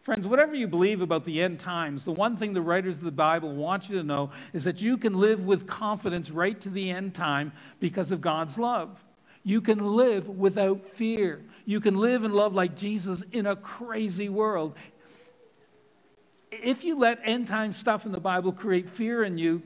Friends, 0.08 0.26
whatever 0.26 0.54
you 0.54 0.66
believe 0.66 1.02
about 1.02 1.26
the 1.26 1.42
end 1.42 1.60
times, 1.60 2.02
the 2.02 2.12
one 2.12 2.34
thing 2.34 2.54
the 2.54 2.62
writers 2.62 2.96
of 2.96 3.02
the 3.02 3.10
Bible 3.10 3.54
want 3.54 3.90
you 3.90 3.98
to 3.98 4.02
know 4.02 4.30
is 4.54 4.64
that 4.64 4.80
you 4.80 4.96
can 4.96 5.12
live 5.12 5.44
with 5.44 5.66
confidence 5.66 6.30
right 6.30 6.58
to 6.62 6.70
the 6.70 6.88
end 6.88 7.12
time 7.14 7.52
because 7.78 8.10
of 8.10 8.22
God's 8.22 8.56
love. 8.56 9.04
You 9.44 9.60
can 9.60 9.96
live 9.96 10.26
without 10.26 10.96
fear. 10.96 11.42
You 11.66 11.82
can 11.82 11.98
live 11.98 12.24
and 12.24 12.34
love 12.34 12.54
like 12.54 12.74
Jesus 12.74 13.22
in 13.32 13.44
a 13.44 13.54
crazy 13.54 14.30
world. 14.30 14.72
If 16.50 16.84
you 16.84 16.98
let 16.98 17.20
end 17.22 17.46
time 17.46 17.74
stuff 17.74 18.06
in 18.06 18.12
the 18.12 18.18
Bible 18.18 18.52
create 18.52 18.88
fear 18.88 19.24
in 19.24 19.36
you, 19.36 19.60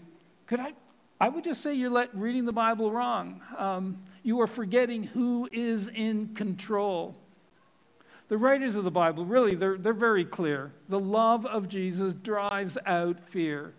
could 0.49 0.59
I? 0.59 0.73
I 1.21 1.29
would 1.29 1.45
just 1.45 1.61
say 1.61 1.73
you're 1.73 1.89
let, 1.89 2.13
reading 2.17 2.47
the 2.47 2.53
Bible 2.53 2.91
wrong. 2.91 3.41
Um, 3.57 4.03
you 4.25 4.41
are 4.41 4.49
forgetting 4.49 5.05
who 5.05 5.49
is 5.53 5.87
in 5.87 6.35
control. 6.35 7.15
The 8.29 8.39
writers 8.39 8.77
of 8.77 8.85
the 8.85 8.91
Bible, 8.91 9.25
really, 9.25 9.55
they're, 9.55 9.77
they're 9.77 9.93
very 9.93 10.25
clear. 10.25 10.73
The 10.89 10.99
love 10.99 11.45
of 11.47 11.69
Jesus 11.69 12.15
drives 12.15 12.79
out 12.87 13.21
fear. 13.21 13.75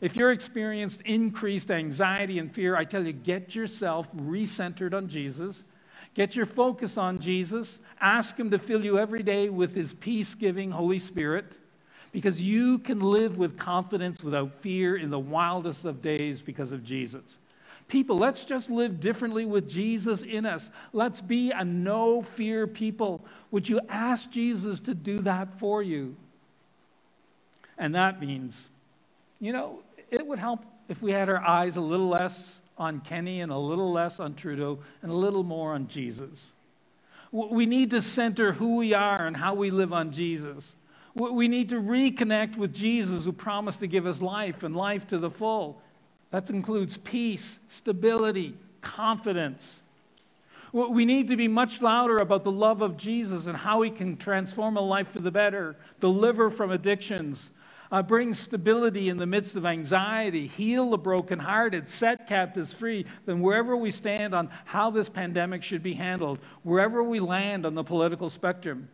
If 0.00 0.16
you're 0.16 0.32
experienced 0.32 1.02
increased 1.02 1.70
anxiety 1.70 2.38
and 2.38 2.52
fear, 2.52 2.76
I 2.76 2.84
tell 2.84 3.06
you, 3.06 3.12
get 3.12 3.54
yourself 3.54 4.08
recentered 4.16 4.94
on 4.94 5.08
Jesus. 5.08 5.64
Get 6.14 6.34
your 6.34 6.46
focus 6.46 6.96
on 6.96 7.18
Jesus. 7.18 7.80
Ask 8.00 8.38
Him 8.38 8.50
to 8.50 8.58
fill 8.58 8.84
you 8.84 8.98
every 8.98 9.22
day 9.22 9.48
with 9.48 9.74
His 9.74 9.92
peace 9.94 10.34
giving 10.34 10.70
Holy 10.70 10.98
Spirit 10.98 11.52
because 12.12 12.40
you 12.40 12.78
can 12.78 13.00
live 13.00 13.38
with 13.38 13.56
confidence 13.56 14.24
without 14.24 14.52
fear 14.60 14.96
in 14.96 15.10
the 15.10 15.18
wildest 15.18 15.84
of 15.84 16.02
days 16.02 16.42
because 16.42 16.72
of 16.72 16.82
Jesus. 16.82 17.38
People, 17.90 18.18
let's 18.18 18.44
just 18.44 18.70
live 18.70 19.00
differently 19.00 19.44
with 19.44 19.68
Jesus 19.68 20.22
in 20.22 20.46
us. 20.46 20.70
Let's 20.92 21.20
be 21.20 21.50
a 21.50 21.64
no 21.64 22.22
fear 22.22 22.68
people. 22.68 23.24
Would 23.50 23.68
you 23.68 23.80
ask 23.88 24.30
Jesus 24.30 24.78
to 24.80 24.94
do 24.94 25.22
that 25.22 25.58
for 25.58 25.82
you? 25.82 26.14
And 27.76 27.96
that 27.96 28.20
means, 28.20 28.68
you 29.40 29.52
know, 29.52 29.80
it 30.08 30.24
would 30.24 30.38
help 30.38 30.64
if 30.88 31.02
we 31.02 31.10
had 31.10 31.28
our 31.28 31.42
eyes 31.42 31.76
a 31.76 31.80
little 31.80 32.08
less 32.08 32.62
on 32.78 33.00
Kenney 33.00 33.40
and 33.40 33.50
a 33.50 33.58
little 33.58 33.90
less 33.90 34.20
on 34.20 34.34
Trudeau 34.34 34.78
and 35.02 35.10
a 35.10 35.14
little 35.14 35.42
more 35.42 35.72
on 35.72 35.88
Jesus. 35.88 36.52
We 37.32 37.66
need 37.66 37.90
to 37.90 38.02
center 38.02 38.52
who 38.52 38.76
we 38.76 38.94
are 38.94 39.26
and 39.26 39.36
how 39.36 39.54
we 39.54 39.72
live 39.72 39.92
on 39.92 40.12
Jesus. 40.12 40.76
We 41.16 41.48
need 41.48 41.70
to 41.70 41.80
reconnect 41.80 42.56
with 42.56 42.72
Jesus 42.72 43.24
who 43.24 43.32
promised 43.32 43.80
to 43.80 43.88
give 43.88 44.06
us 44.06 44.22
life 44.22 44.62
and 44.62 44.76
life 44.76 45.08
to 45.08 45.18
the 45.18 45.30
full. 45.30 45.82
That 46.30 46.48
includes 46.50 46.96
peace, 46.98 47.58
stability, 47.68 48.56
confidence. 48.80 49.82
We 50.72 51.04
need 51.04 51.28
to 51.28 51.36
be 51.36 51.48
much 51.48 51.82
louder 51.82 52.18
about 52.18 52.44
the 52.44 52.52
love 52.52 52.80
of 52.80 52.96
Jesus 52.96 53.46
and 53.46 53.56
how 53.56 53.82
he 53.82 53.90
can 53.90 54.16
transform 54.16 54.76
a 54.76 54.80
life 54.80 55.08
for 55.08 55.18
the 55.18 55.32
better, 55.32 55.74
deliver 55.98 56.48
from 56.48 56.70
addictions, 56.70 57.50
uh, 57.90 58.02
bring 58.02 58.32
stability 58.34 59.08
in 59.08 59.16
the 59.16 59.26
midst 59.26 59.56
of 59.56 59.66
anxiety, 59.66 60.46
heal 60.46 60.90
the 60.90 60.98
brokenhearted, 60.98 61.88
set 61.88 62.28
captives 62.28 62.72
free. 62.72 63.04
Then, 63.26 63.40
wherever 63.40 63.76
we 63.76 63.90
stand 63.90 64.32
on 64.32 64.48
how 64.64 64.90
this 64.90 65.08
pandemic 65.08 65.64
should 65.64 65.82
be 65.82 65.94
handled, 65.94 66.38
wherever 66.62 67.02
we 67.02 67.18
land 67.18 67.66
on 67.66 67.74
the 67.74 67.82
political 67.82 68.30
spectrum, 68.30 68.88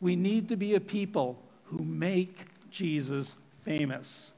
we 0.00 0.16
need 0.16 0.48
to 0.48 0.56
be 0.56 0.74
a 0.74 0.80
people 0.80 1.40
who 1.64 1.84
make 1.84 2.46
Jesus 2.72 3.36
famous. 3.64 4.32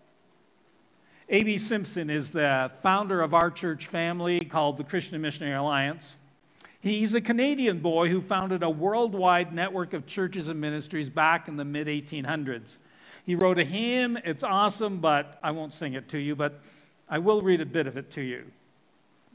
A.B. 1.32 1.56
Simpson 1.56 2.10
is 2.10 2.30
the 2.30 2.70
founder 2.82 3.22
of 3.22 3.32
our 3.32 3.50
church 3.50 3.86
family 3.86 4.40
called 4.40 4.76
the 4.76 4.84
Christian 4.84 5.18
Missionary 5.22 5.54
Alliance. 5.54 6.14
He's 6.80 7.14
a 7.14 7.22
Canadian 7.22 7.78
boy 7.78 8.10
who 8.10 8.20
founded 8.20 8.62
a 8.62 8.68
worldwide 8.68 9.54
network 9.54 9.94
of 9.94 10.04
churches 10.04 10.48
and 10.48 10.60
ministries 10.60 11.08
back 11.08 11.48
in 11.48 11.56
the 11.56 11.64
mid 11.64 11.86
1800s. 11.86 12.76
He 13.24 13.34
wrote 13.34 13.58
a 13.58 13.64
hymn. 13.64 14.18
It's 14.26 14.44
awesome, 14.44 14.98
but 14.98 15.38
I 15.42 15.52
won't 15.52 15.72
sing 15.72 15.94
it 15.94 16.10
to 16.10 16.18
you, 16.18 16.36
but 16.36 16.60
I 17.08 17.18
will 17.18 17.40
read 17.40 17.62
a 17.62 17.66
bit 17.66 17.86
of 17.86 17.96
it 17.96 18.10
to 18.10 18.20
you. 18.20 18.44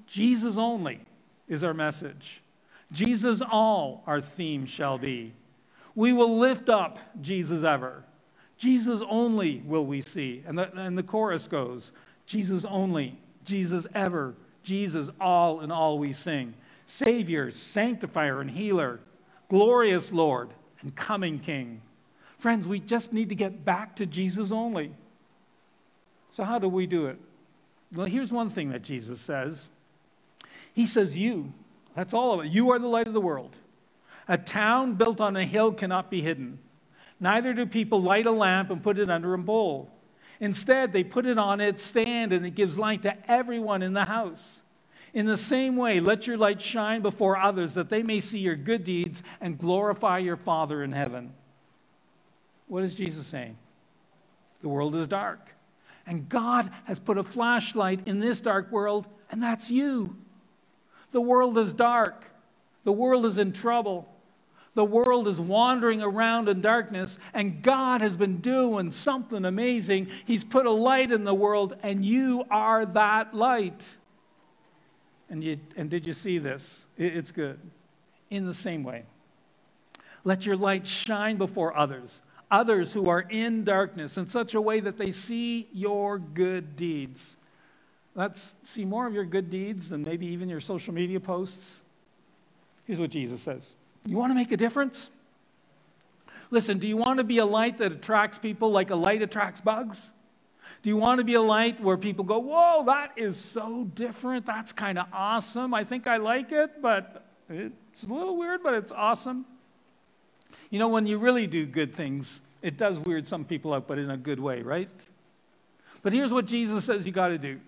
Jesus 0.06 0.56
only 0.56 1.00
is 1.48 1.64
our 1.64 1.74
message. 1.74 2.44
Jesus 2.92 3.42
all 3.42 4.04
our 4.06 4.22
theme 4.22 4.68
shall 4.68 5.00
be. 5.00 5.34
We 5.96 6.14
will 6.14 6.38
lift 6.38 6.70
up 6.70 7.00
Jesus 7.24 7.64
ever. 7.64 8.04
Jesus 8.58 9.02
only 9.10 9.62
will 9.66 9.86
we 9.86 10.02
see. 10.02 10.44
And 10.48 10.58
the, 10.58 10.72
and 10.76 10.98
the 10.98 11.04
chorus 11.04 11.48
goes 11.48 11.92
Jesus 12.26 12.66
only, 12.66 13.18
Jesus 13.46 13.88
ever, 13.94 14.36
Jesus 14.64 15.10
all 15.22 15.62
in 15.62 15.72
all 15.72 15.98
we 15.98 16.12
sing. 16.12 16.54
Savior, 16.88 17.52
sanctifier, 17.52 18.42
and 18.42 18.50
healer, 18.50 19.00
glorious 19.50 20.12
Lord, 20.12 20.50
and 20.82 20.96
coming 20.96 21.40
King. 21.40 21.82
Friends, 22.38 22.68
we 22.68 22.80
just 22.80 23.14
need 23.14 23.30
to 23.30 23.36
get 23.36 23.66
back 23.66 23.96
to 23.98 24.06
Jesus 24.06 24.52
only. 24.52 24.92
So, 26.32 26.44
how 26.44 26.60
do 26.60 26.68
we 26.68 26.86
do 26.86 27.08
it? 27.08 27.18
Well, 27.94 28.06
here's 28.06 28.32
one 28.32 28.50
thing 28.50 28.70
that 28.70 28.82
Jesus 28.82 29.22
says 29.22 29.70
He 30.74 30.86
says, 30.86 31.18
You, 31.18 31.54
that's 31.96 32.14
all 32.14 32.40
of 32.40 32.46
it. 32.46 32.52
You 32.52 32.72
are 32.72 32.80
the 32.80 32.88
light 32.88 33.08
of 33.08 33.14
the 33.14 33.22
world. 33.22 33.58
A 34.28 34.38
town 34.38 34.96
built 34.96 35.22
on 35.22 35.36
a 35.38 35.46
hill 35.46 35.72
cannot 35.72 36.12
be 36.12 36.22
hidden. 36.22 36.60
Neither 37.20 37.54
do 37.54 37.66
people 37.66 38.02
light 38.02 38.26
a 38.26 38.32
lamp 38.32 38.70
and 38.70 38.82
put 38.82 39.00
it 39.00 39.10
under 39.10 39.34
a 39.34 39.40
bowl. 39.40 39.90
Instead, 40.40 40.94
they 40.94 41.04
put 41.04 41.26
it 41.26 41.38
on 41.38 41.60
its 41.60 41.82
stand 41.82 42.32
and 42.32 42.46
it 42.46 42.52
gives 42.52 42.78
light 42.78 43.02
to 43.04 43.32
everyone 43.32 43.82
in 43.82 43.94
the 43.94 44.06
house. 44.06 44.62
In 45.14 45.26
the 45.26 45.38
same 45.38 45.78
way, 45.78 46.00
let 46.00 46.28
your 46.28 46.38
light 46.38 46.62
shine 46.62 47.02
before 47.02 47.38
others 47.38 47.74
that 47.74 47.90
they 47.90 48.04
may 48.04 48.20
see 48.20 48.38
your 48.38 48.56
good 48.56 48.84
deeds 48.84 49.24
and 49.42 49.58
glorify 49.58 50.20
your 50.20 50.36
Father 50.36 50.84
in 50.84 50.92
heaven. 50.92 51.34
What 52.68 52.84
is 52.84 52.94
Jesus 52.94 53.26
saying? 53.26 53.58
The 54.62 54.70
world 54.70 54.96
is 54.96 55.08
dark. 55.08 55.56
And 56.06 56.30
God 56.30 56.70
has 56.84 57.00
put 57.00 57.18
a 57.18 57.24
flashlight 57.24 58.02
in 58.06 58.20
this 58.20 58.40
dark 58.40 58.72
world, 58.72 59.08
and 59.32 59.42
that's 59.42 59.72
you. 59.72 60.16
The 61.12 61.22
world 61.22 61.58
is 61.58 61.74
dark. 61.74 62.26
The 62.84 62.92
world 62.92 63.26
is 63.26 63.38
in 63.38 63.54
trouble 63.54 64.08
the 64.78 64.86
world 64.86 65.28
is 65.28 65.42
wandering 65.42 66.04
around 66.04 66.48
in 66.48 66.62
darkness, 66.62 67.18
and 67.34 67.64
God 67.64 68.02
has 68.02 68.16
been 68.16 68.38
doing 68.38 68.92
something 68.92 69.44
amazing. 69.44 70.08
He's 70.26 70.44
put 70.44 70.68
a 70.68 70.72
light 70.72 71.12
in 71.12 71.24
the 71.24 71.34
world, 71.34 71.76
and 71.82 72.06
you 72.06 72.46
are 72.52 72.86
that 72.86 73.34
light. 73.34 73.84
And, 75.32 75.44
you, 75.44 75.60
and 75.76 75.90
did 75.90 76.06
you 76.06 76.14
see 76.14 76.38
this? 76.38 76.86
It's 76.96 77.32
good. 77.32 77.60
In 78.30 78.46
the 78.46 78.54
same 78.54 78.84
way, 78.84 79.06
let 80.24 80.46
your 80.46 80.56
light 80.56 80.86
shine 80.86 81.38
before 81.38 81.76
others, 81.76 82.22
others 82.52 82.94
who 82.94 83.10
are 83.10 83.22
in 83.22 83.64
darkness, 83.64 84.16
in 84.16 84.30
such 84.30 84.54
a 84.54 84.62
way 84.62 84.80
that 84.80 85.00
they 85.00 85.10
see 85.10 85.68
your 85.74 86.20
good 86.20 86.76
deeds. 86.76 87.36
Let's 88.14 88.54
see 88.64 88.86
more 88.86 89.08
of 89.08 89.16
your 89.16 89.26
good 89.26 89.50
deeds 89.50 89.90
than 89.90 90.04
maybe 90.04 90.28
even 90.28 90.48
your 90.48 90.60
social 90.60 90.94
media 90.94 91.20
posts. 91.20 91.82
Here's 92.86 93.00
what 93.00 93.10
Jesus 93.10 93.42
says 93.42 93.74
you 94.08 94.18
want 94.18 94.32
to 94.32 94.36
make 94.36 94.52
a 94.52 94.58
difference? 94.58 95.10
Listen, 96.50 96.80
do 96.80 96.88
you 96.88 96.98
want 96.98 97.18
to 97.18 97.24
be 97.24 97.40
a 97.40 97.46
light 97.46 97.78
that 97.80 97.92
attracts 97.92 98.40
people 98.40 98.72
like 98.72 98.90
a 98.90 98.96
light 98.96 99.22
attracts 99.22 99.60
bugs? 99.60 100.10
Do 100.82 100.90
you 100.90 100.98
want 100.98 101.20
to 101.20 101.26
be 101.26 101.34
a 101.34 101.42
light 101.42 101.82
where 101.82 101.98
people 101.98 102.24
go, 102.24 102.40
Whoa, 102.40 102.86
that 102.86 103.12
is 103.18 103.38
so 103.38 103.84
different. 103.96 104.46
That's 104.46 104.72
kind 104.72 104.98
of 104.98 105.08
awesome. 105.12 105.74
I 105.74 105.84
think 105.84 106.08
I 106.08 106.18
like 106.18 106.52
it, 106.52 106.82
but 106.82 107.26
it's 107.50 108.04
a 108.04 108.08
little 108.08 108.38
weird, 108.38 108.64
but 108.64 108.74
it's 108.74 108.92
awesome. 108.92 109.46
You 110.70 110.80
know, 110.80 110.88
when 110.88 111.06
you 111.08 111.18
really 111.18 111.48
do 111.48 111.66
good 111.66 111.94
things, 111.94 112.42
it 112.62 112.78
does 112.78 113.00
weird 113.00 113.28
some 113.28 113.46
people 113.46 113.74
out, 113.74 113.88
but 113.88 113.98
in 113.98 114.10
a 114.10 114.18
good 114.18 114.40
way, 114.40 114.62
right? 114.62 114.90
But 116.02 116.14
here's 116.14 116.32
what 116.32 116.46
Jesus 116.46 116.86
says 116.86 117.06
you 117.06 117.12
got 117.12 117.30
to 117.30 117.38
do 117.38 117.60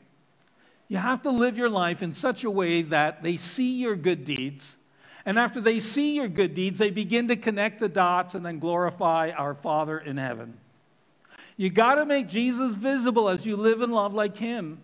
you 0.87 0.97
have 0.97 1.21
to 1.23 1.29
live 1.29 1.57
your 1.57 1.69
life 1.69 2.01
in 2.01 2.13
such 2.13 2.43
a 2.43 2.49
way 2.49 2.81
that 2.81 3.21
they 3.21 3.37
see 3.37 3.79
your 3.79 3.95
good 3.95 4.25
deeds 4.25 4.77
and 5.29 5.37
after 5.37 5.61
they 5.61 5.79
see 5.79 6.15
your 6.15 6.27
good 6.27 6.55
deeds, 6.55 6.79
they 6.79 6.89
begin 6.89 7.27
to 7.27 7.35
connect 7.35 7.79
the 7.79 7.87
dots 7.87 8.33
and 8.33 8.43
then 8.43 8.57
glorify 8.57 9.29
our 9.29 9.53
Father 9.53 9.99
in 9.99 10.17
heaven. 10.17 10.57
You 11.55 11.69
got 11.69 11.95
to 11.95 12.05
make 12.07 12.27
Jesus 12.27 12.73
visible 12.73 13.29
as 13.29 13.45
you 13.45 13.55
live 13.55 13.83
and 13.83 13.93
love 13.93 14.15
like 14.15 14.35
Him. 14.37 14.79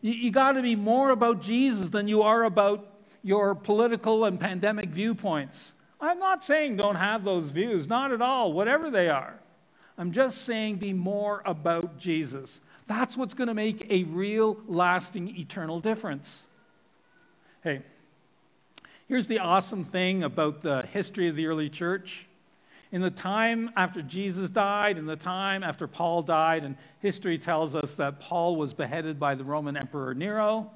You, 0.00 0.12
you 0.12 0.30
got 0.30 0.52
to 0.52 0.62
be 0.62 0.76
more 0.76 1.10
about 1.10 1.42
Jesus 1.42 1.88
than 1.88 2.06
you 2.06 2.22
are 2.22 2.44
about 2.44 2.86
your 3.24 3.56
political 3.56 4.26
and 4.26 4.38
pandemic 4.38 4.90
viewpoints. 4.90 5.72
I'm 6.00 6.20
not 6.20 6.44
saying 6.44 6.76
don't 6.76 6.94
have 6.94 7.24
those 7.24 7.50
views, 7.50 7.88
not 7.88 8.12
at 8.12 8.22
all, 8.22 8.52
whatever 8.52 8.92
they 8.92 9.08
are. 9.08 9.34
I'm 9.98 10.12
just 10.12 10.42
saying 10.42 10.76
be 10.76 10.92
more 10.92 11.42
about 11.44 11.98
Jesus. 11.98 12.60
That's 12.86 13.16
what's 13.16 13.34
going 13.34 13.48
to 13.48 13.54
make 13.54 13.90
a 13.90 14.04
real, 14.04 14.56
lasting, 14.68 15.36
eternal 15.36 15.80
difference. 15.80 16.46
Hey, 17.64 17.82
Here's 19.06 19.26
the 19.26 19.40
awesome 19.40 19.84
thing 19.84 20.22
about 20.22 20.62
the 20.62 20.82
history 20.90 21.28
of 21.28 21.36
the 21.36 21.46
early 21.46 21.68
church. 21.68 22.26
in 22.90 23.00
the 23.00 23.10
time 23.10 23.70
after 23.76 24.00
Jesus 24.00 24.48
died, 24.48 24.98
in 24.98 25.04
the 25.04 25.16
time 25.16 25.64
after 25.64 25.88
Paul 25.88 26.22
died, 26.22 26.62
and 26.62 26.76
history 27.00 27.36
tells 27.38 27.74
us 27.74 27.94
that 27.94 28.20
Paul 28.20 28.54
was 28.54 28.72
beheaded 28.72 29.18
by 29.18 29.34
the 29.34 29.42
Roman 29.42 29.76
Emperor 29.76 30.14
Nero. 30.14 30.70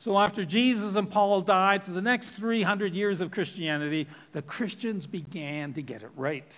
So, 0.00 0.18
after 0.18 0.44
Jesus 0.44 0.96
and 0.96 1.08
Paul 1.08 1.40
died, 1.40 1.84
for 1.84 1.92
the 1.92 2.02
next 2.02 2.30
300 2.30 2.92
years 2.92 3.20
of 3.20 3.30
Christianity, 3.30 4.08
the 4.32 4.42
Christians 4.42 5.06
began 5.06 5.72
to 5.74 5.82
get 5.82 6.02
it 6.02 6.10
right. 6.16 6.52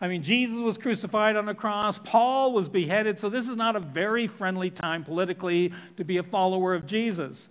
I 0.00 0.08
mean, 0.08 0.22
Jesus 0.22 0.58
was 0.58 0.76
crucified 0.76 1.36
on 1.36 1.48
a 1.48 1.54
cross, 1.54 1.98
Paul 1.98 2.52
was 2.52 2.68
beheaded, 2.68 3.18
so 3.18 3.28
this 3.28 3.48
is 3.48 3.56
not 3.56 3.76
a 3.76 3.80
very 3.80 4.26
friendly 4.26 4.70
time 4.70 5.04
politically 5.04 5.72
to 5.96 6.04
be 6.04 6.18
a 6.18 6.22
follower 6.22 6.74
of 6.74 6.84
Jesus. 6.84 7.46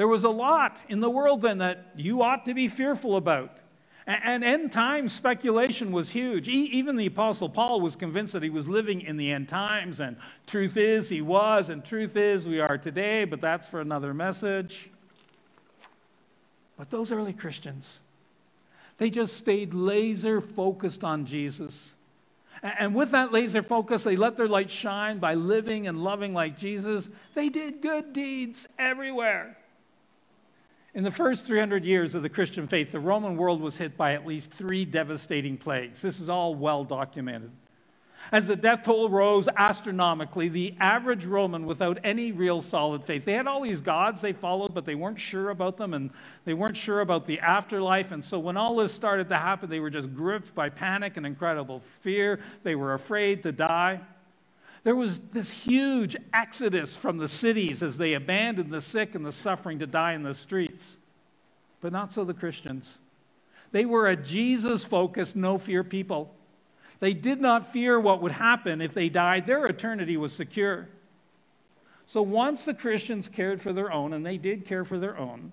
There 0.00 0.08
was 0.08 0.24
a 0.24 0.30
lot 0.30 0.80
in 0.88 1.00
the 1.00 1.10
world 1.10 1.42
then 1.42 1.58
that 1.58 1.88
you 1.94 2.22
ought 2.22 2.46
to 2.46 2.54
be 2.54 2.68
fearful 2.68 3.16
about. 3.16 3.58
And 4.06 4.42
end 4.42 4.72
time 4.72 5.08
speculation 5.08 5.92
was 5.92 6.08
huge. 6.08 6.48
Even 6.48 6.96
the 6.96 7.04
Apostle 7.04 7.50
Paul 7.50 7.82
was 7.82 7.96
convinced 7.96 8.32
that 8.32 8.42
he 8.42 8.48
was 8.48 8.66
living 8.66 9.02
in 9.02 9.18
the 9.18 9.30
end 9.30 9.50
times, 9.50 10.00
and 10.00 10.16
truth 10.46 10.78
is, 10.78 11.10
he 11.10 11.20
was, 11.20 11.68
and 11.68 11.84
truth 11.84 12.16
is, 12.16 12.48
we 12.48 12.60
are 12.60 12.78
today, 12.78 13.26
but 13.26 13.42
that's 13.42 13.68
for 13.68 13.82
another 13.82 14.14
message. 14.14 14.88
But 16.78 16.88
those 16.88 17.12
early 17.12 17.34
Christians, 17.34 18.00
they 18.96 19.10
just 19.10 19.36
stayed 19.36 19.74
laser 19.74 20.40
focused 20.40 21.04
on 21.04 21.26
Jesus. 21.26 21.92
And 22.62 22.94
with 22.94 23.10
that 23.10 23.32
laser 23.32 23.62
focus, 23.62 24.04
they 24.04 24.16
let 24.16 24.38
their 24.38 24.48
light 24.48 24.70
shine 24.70 25.18
by 25.18 25.34
living 25.34 25.88
and 25.88 26.02
loving 26.02 26.32
like 26.32 26.56
Jesus. 26.56 27.10
They 27.34 27.50
did 27.50 27.82
good 27.82 28.14
deeds 28.14 28.66
everywhere. 28.78 29.58
In 30.92 31.04
the 31.04 31.10
first 31.10 31.44
300 31.44 31.84
years 31.84 32.16
of 32.16 32.22
the 32.22 32.28
Christian 32.28 32.66
faith, 32.66 32.90
the 32.90 32.98
Roman 32.98 33.36
world 33.36 33.60
was 33.60 33.76
hit 33.76 33.96
by 33.96 34.14
at 34.14 34.26
least 34.26 34.50
three 34.50 34.84
devastating 34.84 35.56
plagues. 35.56 36.02
This 36.02 36.18
is 36.18 36.28
all 36.28 36.54
well 36.54 36.82
documented. 36.82 37.52
As 38.32 38.48
the 38.48 38.56
death 38.56 38.82
toll 38.82 39.08
rose 39.08 39.48
astronomically, 39.56 40.48
the 40.48 40.74
average 40.80 41.24
Roman 41.24 41.64
without 41.64 41.98
any 42.02 42.32
real 42.32 42.60
solid 42.60 43.04
faith, 43.04 43.24
they 43.24 43.32
had 43.32 43.46
all 43.46 43.62
these 43.62 43.80
gods 43.80 44.20
they 44.20 44.32
followed, 44.32 44.74
but 44.74 44.84
they 44.84 44.94
weren't 44.96 45.18
sure 45.18 45.50
about 45.50 45.76
them 45.76 45.94
and 45.94 46.10
they 46.44 46.54
weren't 46.54 46.76
sure 46.76 47.00
about 47.00 47.24
the 47.24 47.40
afterlife. 47.40 48.10
And 48.10 48.24
so 48.24 48.38
when 48.38 48.56
all 48.56 48.76
this 48.76 48.92
started 48.92 49.28
to 49.30 49.36
happen, 49.36 49.70
they 49.70 49.80
were 49.80 49.90
just 49.90 50.12
gripped 50.14 50.54
by 50.54 50.68
panic 50.68 51.16
and 51.16 51.24
incredible 51.24 51.80
fear. 52.00 52.40
They 52.62 52.74
were 52.74 52.94
afraid 52.94 53.42
to 53.44 53.52
die. 53.52 54.00
There 54.82 54.96
was 54.96 55.20
this 55.32 55.50
huge 55.50 56.16
exodus 56.32 56.96
from 56.96 57.18
the 57.18 57.28
cities 57.28 57.82
as 57.82 57.98
they 57.98 58.14
abandoned 58.14 58.70
the 58.70 58.80
sick 58.80 59.14
and 59.14 59.24
the 59.24 59.32
suffering 59.32 59.78
to 59.80 59.86
die 59.86 60.14
in 60.14 60.22
the 60.22 60.34
streets. 60.34 60.96
But 61.80 61.92
not 61.92 62.12
so 62.12 62.24
the 62.24 62.34
Christians. 62.34 62.98
They 63.72 63.84
were 63.84 64.06
a 64.06 64.16
Jesus 64.16 64.84
focused, 64.84 65.36
no 65.36 65.58
fear 65.58 65.84
people. 65.84 66.34
They 66.98 67.14
did 67.14 67.40
not 67.40 67.72
fear 67.72 67.98
what 67.98 68.20
would 68.22 68.32
happen 68.32 68.80
if 68.80 68.94
they 68.94 69.08
died, 69.08 69.46
their 69.46 69.64
eternity 69.66 70.16
was 70.16 70.32
secure. 70.32 70.88
So 72.06 72.22
once 72.22 72.64
the 72.64 72.74
Christians 72.74 73.28
cared 73.28 73.62
for 73.62 73.72
their 73.72 73.92
own, 73.92 74.12
and 74.12 74.26
they 74.26 74.36
did 74.36 74.66
care 74.66 74.84
for 74.84 74.98
their 74.98 75.16
own, 75.16 75.52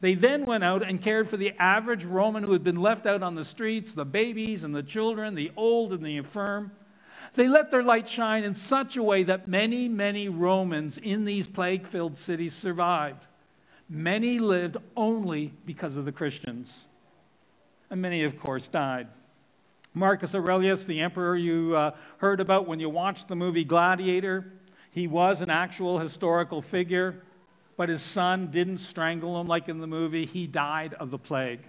they 0.00 0.14
then 0.14 0.44
went 0.44 0.62
out 0.62 0.82
and 0.82 1.02
cared 1.02 1.28
for 1.28 1.36
the 1.36 1.52
average 1.58 2.04
Roman 2.04 2.44
who 2.44 2.52
had 2.52 2.62
been 2.62 2.80
left 2.80 3.06
out 3.06 3.22
on 3.22 3.34
the 3.34 3.44
streets, 3.44 3.92
the 3.92 4.04
babies 4.04 4.62
and 4.62 4.74
the 4.74 4.82
children, 4.82 5.34
the 5.34 5.50
old 5.56 5.92
and 5.92 6.04
the 6.04 6.16
infirm. 6.16 6.70
They 7.34 7.48
let 7.48 7.70
their 7.70 7.82
light 7.82 8.08
shine 8.08 8.44
in 8.44 8.54
such 8.54 8.96
a 8.96 9.02
way 9.02 9.22
that 9.24 9.48
many, 9.48 9.88
many 9.88 10.28
Romans 10.28 10.98
in 10.98 11.24
these 11.24 11.48
plague 11.48 11.86
filled 11.86 12.18
cities 12.18 12.54
survived. 12.54 13.26
Many 13.88 14.38
lived 14.38 14.76
only 14.96 15.52
because 15.64 15.96
of 15.96 16.04
the 16.04 16.12
Christians. 16.12 16.86
And 17.90 18.02
many, 18.02 18.24
of 18.24 18.38
course, 18.38 18.68
died. 18.68 19.08
Marcus 19.94 20.34
Aurelius, 20.34 20.84
the 20.84 21.00
emperor 21.00 21.36
you 21.36 21.74
uh, 21.74 21.92
heard 22.18 22.40
about 22.40 22.66
when 22.66 22.80
you 22.80 22.90
watched 22.90 23.28
the 23.28 23.36
movie 23.36 23.64
Gladiator, 23.64 24.52
he 24.90 25.06
was 25.06 25.40
an 25.40 25.50
actual 25.50 25.98
historical 25.98 26.60
figure, 26.60 27.22
but 27.76 27.88
his 27.88 28.02
son 28.02 28.50
didn't 28.50 28.78
strangle 28.78 29.40
him 29.40 29.46
like 29.46 29.68
in 29.68 29.78
the 29.78 29.86
movie. 29.86 30.26
He 30.26 30.46
died 30.46 30.94
of 30.94 31.10
the 31.10 31.18
plague. 31.18 31.60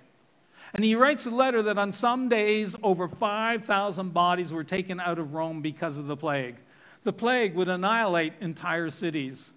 And 0.73 0.83
he 0.83 0.95
writes 0.95 1.25
a 1.25 1.31
letter 1.31 1.63
that 1.63 1.77
on 1.77 1.91
some 1.91 2.29
days, 2.29 2.75
over 2.83 3.07
5,000 3.07 4.13
bodies 4.13 4.53
were 4.53 4.63
taken 4.63 4.99
out 4.99 5.19
of 5.19 5.33
Rome 5.33 5.61
because 5.61 5.97
of 5.97 6.07
the 6.07 6.17
plague. 6.17 6.55
The 7.03 7.13
plague 7.13 7.55
would 7.55 7.69
annihilate 7.69 8.33
entire 8.41 8.89
cities. 8.89 9.51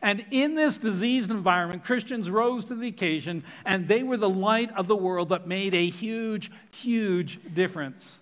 And 0.00 0.24
in 0.30 0.54
this 0.54 0.78
diseased 0.78 1.30
environment, 1.30 1.84
Christians 1.84 2.30
rose 2.30 2.64
to 2.66 2.74
the 2.74 2.88
occasion, 2.88 3.44
and 3.64 3.86
they 3.86 4.02
were 4.02 4.16
the 4.16 4.28
light 4.28 4.74
of 4.76 4.86
the 4.86 4.96
world 4.96 5.28
that 5.28 5.46
made 5.46 5.74
a 5.74 5.88
huge, 5.88 6.50
huge 6.72 7.38
difference. 7.54 8.20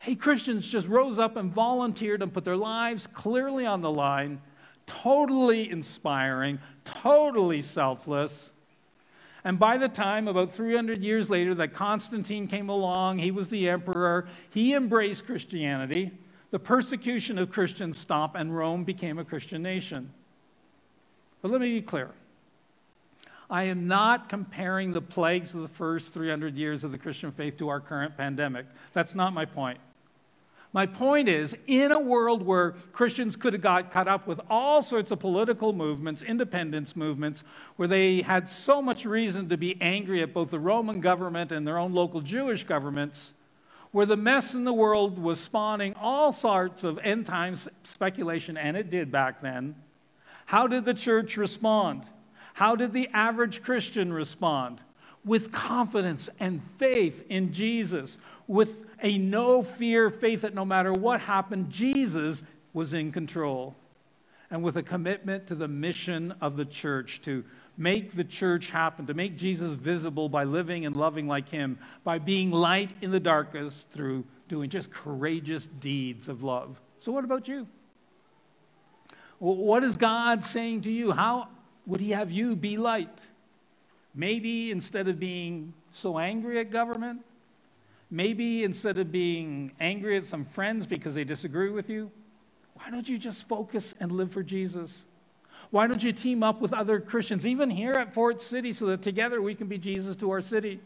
Hey, 0.00 0.14
Christians 0.14 0.66
just 0.66 0.88
rose 0.88 1.18
up 1.18 1.36
and 1.36 1.52
volunteered 1.52 2.22
and 2.22 2.32
put 2.32 2.44
their 2.44 2.56
lives 2.56 3.06
clearly 3.06 3.66
on 3.66 3.80
the 3.80 3.90
line, 3.90 4.40
totally 4.86 5.70
inspiring, 5.70 6.58
totally 6.84 7.62
selfless. 7.62 8.52
And 9.46 9.60
by 9.60 9.78
the 9.78 9.88
time, 9.88 10.26
about 10.26 10.50
300 10.50 11.04
years 11.04 11.30
later, 11.30 11.54
that 11.54 11.72
Constantine 11.72 12.48
came 12.48 12.68
along, 12.68 13.18
he 13.18 13.30
was 13.30 13.46
the 13.46 13.68
emperor, 13.68 14.26
he 14.50 14.74
embraced 14.74 15.24
Christianity. 15.24 16.10
The 16.50 16.58
persecution 16.58 17.38
of 17.38 17.48
Christians 17.48 17.96
stopped, 17.96 18.36
and 18.36 18.54
Rome 18.54 18.82
became 18.82 19.20
a 19.20 19.24
Christian 19.24 19.62
nation. 19.62 20.12
But 21.42 21.52
let 21.52 21.60
me 21.60 21.78
be 21.78 21.80
clear. 21.80 22.10
I 23.48 23.62
am 23.62 23.86
not 23.86 24.28
comparing 24.28 24.92
the 24.92 25.00
plagues 25.00 25.54
of 25.54 25.60
the 25.60 25.68
first 25.68 26.12
300 26.12 26.56
years 26.56 26.82
of 26.82 26.90
the 26.90 26.98
Christian 26.98 27.30
faith 27.30 27.56
to 27.58 27.68
our 27.68 27.78
current 27.78 28.16
pandemic. 28.16 28.66
That's 28.94 29.14
not 29.14 29.32
my 29.32 29.44
point. 29.44 29.78
My 30.76 30.84
point 30.84 31.26
is, 31.26 31.56
in 31.66 31.90
a 31.90 31.98
world 31.98 32.42
where 32.42 32.72
Christians 32.92 33.34
could 33.34 33.54
have 33.54 33.62
got 33.62 33.90
caught 33.90 34.08
up 34.08 34.26
with 34.26 34.42
all 34.50 34.82
sorts 34.82 35.10
of 35.10 35.18
political 35.18 35.72
movements, 35.72 36.20
independence 36.20 36.94
movements, 36.94 37.44
where 37.76 37.88
they 37.88 38.20
had 38.20 38.46
so 38.46 38.82
much 38.82 39.06
reason 39.06 39.48
to 39.48 39.56
be 39.56 39.80
angry 39.80 40.20
at 40.20 40.34
both 40.34 40.50
the 40.50 40.58
Roman 40.58 41.00
government 41.00 41.50
and 41.50 41.66
their 41.66 41.78
own 41.78 41.94
local 41.94 42.20
Jewish 42.20 42.64
governments, 42.64 43.32
where 43.90 44.04
the 44.04 44.18
mess 44.18 44.52
in 44.52 44.64
the 44.64 44.72
world 44.74 45.18
was 45.18 45.40
spawning 45.40 45.94
all 45.98 46.30
sorts 46.30 46.84
of 46.84 46.98
end 46.98 47.24
times 47.24 47.70
speculation, 47.82 48.58
and 48.58 48.76
it 48.76 48.90
did 48.90 49.10
back 49.10 49.40
then, 49.40 49.76
how 50.44 50.66
did 50.66 50.84
the 50.84 50.92
church 50.92 51.38
respond? 51.38 52.02
How 52.52 52.76
did 52.76 52.92
the 52.92 53.08
average 53.14 53.62
Christian 53.62 54.12
respond? 54.12 54.82
With 55.24 55.52
confidence 55.52 56.28
and 56.38 56.60
faith 56.76 57.24
in 57.30 57.54
Jesus, 57.54 58.18
with 58.46 58.85
a 59.02 59.18
no 59.18 59.62
fear 59.62 60.10
faith 60.10 60.42
that 60.42 60.54
no 60.54 60.64
matter 60.64 60.92
what 60.92 61.20
happened, 61.20 61.70
Jesus 61.70 62.42
was 62.72 62.92
in 62.92 63.12
control. 63.12 63.74
And 64.50 64.62
with 64.62 64.76
a 64.76 64.82
commitment 64.82 65.46
to 65.48 65.54
the 65.54 65.68
mission 65.68 66.34
of 66.40 66.56
the 66.56 66.64
church 66.64 67.20
to 67.22 67.44
make 67.76 68.14
the 68.14 68.24
church 68.24 68.70
happen, 68.70 69.06
to 69.06 69.14
make 69.14 69.36
Jesus 69.36 69.72
visible 69.72 70.28
by 70.28 70.44
living 70.44 70.86
and 70.86 70.96
loving 70.96 71.26
like 71.26 71.48
him, 71.48 71.78
by 72.04 72.18
being 72.18 72.50
light 72.50 72.92
in 73.02 73.10
the 73.10 73.20
darkness 73.20 73.86
through 73.90 74.24
doing 74.48 74.70
just 74.70 74.90
courageous 74.90 75.66
deeds 75.66 76.28
of 76.28 76.42
love. 76.42 76.80
So, 77.00 77.12
what 77.12 77.24
about 77.24 77.48
you? 77.48 77.66
What 79.38 79.84
is 79.84 79.96
God 79.96 80.42
saying 80.42 80.82
to 80.82 80.90
you? 80.90 81.12
How 81.12 81.48
would 81.84 82.00
He 82.00 82.10
have 82.10 82.32
you 82.32 82.56
be 82.56 82.76
light? 82.76 83.18
Maybe 84.14 84.70
instead 84.70 85.08
of 85.08 85.18
being 85.18 85.74
so 85.92 86.18
angry 86.18 86.58
at 86.58 86.70
government, 86.70 87.22
Maybe 88.10 88.62
instead 88.64 88.98
of 88.98 89.10
being 89.10 89.72
angry 89.80 90.16
at 90.16 90.26
some 90.26 90.44
friends 90.44 90.86
because 90.86 91.14
they 91.14 91.24
disagree 91.24 91.70
with 91.70 91.90
you, 91.90 92.10
why 92.74 92.90
don't 92.90 93.08
you 93.08 93.18
just 93.18 93.48
focus 93.48 93.94
and 93.98 94.12
live 94.12 94.30
for 94.30 94.42
Jesus? 94.42 95.04
Why 95.70 95.86
don't 95.86 96.02
you 96.02 96.12
team 96.12 96.42
up 96.42 96.60
with 96.60 96.72
other 96.72 97.00
Christians, 97.00 97.46
even 97.46 97.70
here 97.70 97.92
at 97.92 98.14
Fort 98.14 98.40
City, 98.40 98.72
so 98.72 98.86
that 98.86 99.02
together 99.02 99.42
we 99.42 99.54
can 99.54 99.66
be 99.66 99.78
Jesus 99.78 100.14
to 100.16 100.30
our 100.30 100.40
city? 100.40 100.80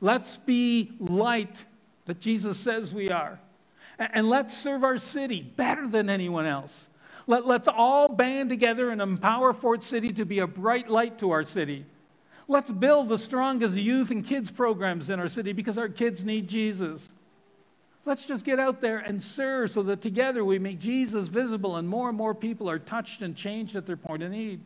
Let's 0.00 0.36
be 0.36 0.92
light 0.98 1.64
that 2.06 2.20
Jesus 2.20 2.58
says 2.58 2.92
we 2.92 3.10
are. 3.10 3.38
And 3.98 4.28
let's 4.28 4.56
serve 4.56 4.84
our 4.84 4.98
city 4.98 5.42
better 5.42 5.86
than 5.86 6.10
anyone 6.10 6.46
else. 6.46 6.88
Let, 7.26 7.46
let's 7.46 7.68
all 7.68 8.08
band 8.08 8.48
together 8.48 8.90
and 8.90 9.00
empower 9.00 9.52
Fort 9.52 9.82
City 9.82 10.12
to 10.14 10.24
be 10.24 10.40
a 10.40 10.46
bright 10.46 10.90
light 10.90 11.18
to 11.18 11.30
our 11.30 11.44
city. 11.44 11.84
Let's 12.50 12.72
build 12.72 13.08
the 13.08 13.16
strongest 13.16 13.76
youth 13.76 14.10
and 14.10 14.26
kids 14.26 14.50
programs 14.50 15.08
in 15.08 15.20
our 15.20 15.28
city 15.28 15.52
because 15.52 15.78
our 15.78 15.88
kids 15.88 16.24
need 16.24 16.48
Jesus. 16.48 17.08
Let's 18.04 18.26
just 18.26 18.44
get 18.44 18.58
out 18.58 18.80
there 18.80 18.98
and 18.98 19.22
serve 19.22 19.70
so 19.70 19.84
that 19.84 20.02
together 20.02 20.44
we 20.44 20.58
make 20.58 20.80
Jesus 20.80 21.28
visible 21.28 21.76
and 21.76 21.88
more 21.88 22.08
and 22.08 22.18
more 22.18 22.34
people 22.34 22.68
are 22.68 22.80
touched 22.80 23.22
and 23.22 23.36
changed 23.36 23.76
at 23.76 23.86
their 23.86 23.96
point 23.96 24.24
of 24.24 24.32
need. 24.32 24.58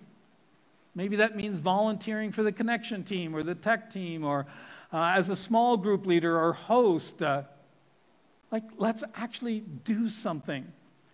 Maybe 0.95 1.17
that 1.17 1.37
means 1.37 1.59
volunteering 1.59 2.33
for 2.33 2.43
the 2.43 2.53
connection 2.53 3.05
team 3.05 3.37
or 3.37 3.43
the 3.43 3.55
tech 3.55 3.91
team 3.91 4.25
or 4.25 4.47
uh, 4.91 5.13
as 5.15 5.29
a 5.29 5.37
small 5.37 5.77
group 5.77 6.07
leader 6.07 6.41
or 6.41 6.55
host. 6.55 7.23
Uh, 7.23 7.43
like, 8.51 8.65
let's 8.79 9.05
actually 9.15 9.61
do 9.61 10.09
something. 10.09 10.65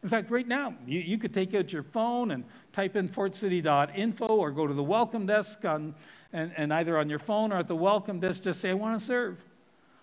In 0.05 0.09
fact, 0.09 0.31
right 0.31 0.47
now, 0.47 0.75
you, 0.87 1.01
you 1.01 1.19
could 1.19 1.35
take 1.35 1.53
out 1.53 1.73
your 1.73 1.83
phone 1.83 2.31
and 2.31 2.45
type 2.73 2.95
in 2.95 3.09
fortcity.info 3.09 4.29
or 4.29 4.53
go 4.53 4.69
to 4.69 4.73
the 4.73 4.85
welcome 4.85 5.27
desk 5.27 5.65
on 5.65 5.97
and, 6.33 6.53
and 6.57 6.73
either 6.73 6.99
on 6.99 7.09
your 7.09 7.19
phone 7.19 7.53
or 7.53 7.59
at 7.59 7.69
the 7.69 7.77
welcome 7.77 8.21
desk, 8.21 8.43
just 8.43 8.61
say, 8.61 8.71
I 8.71 8.75
want 8.75 8.99
to 8.99 9.05
serve. 9.05 9.39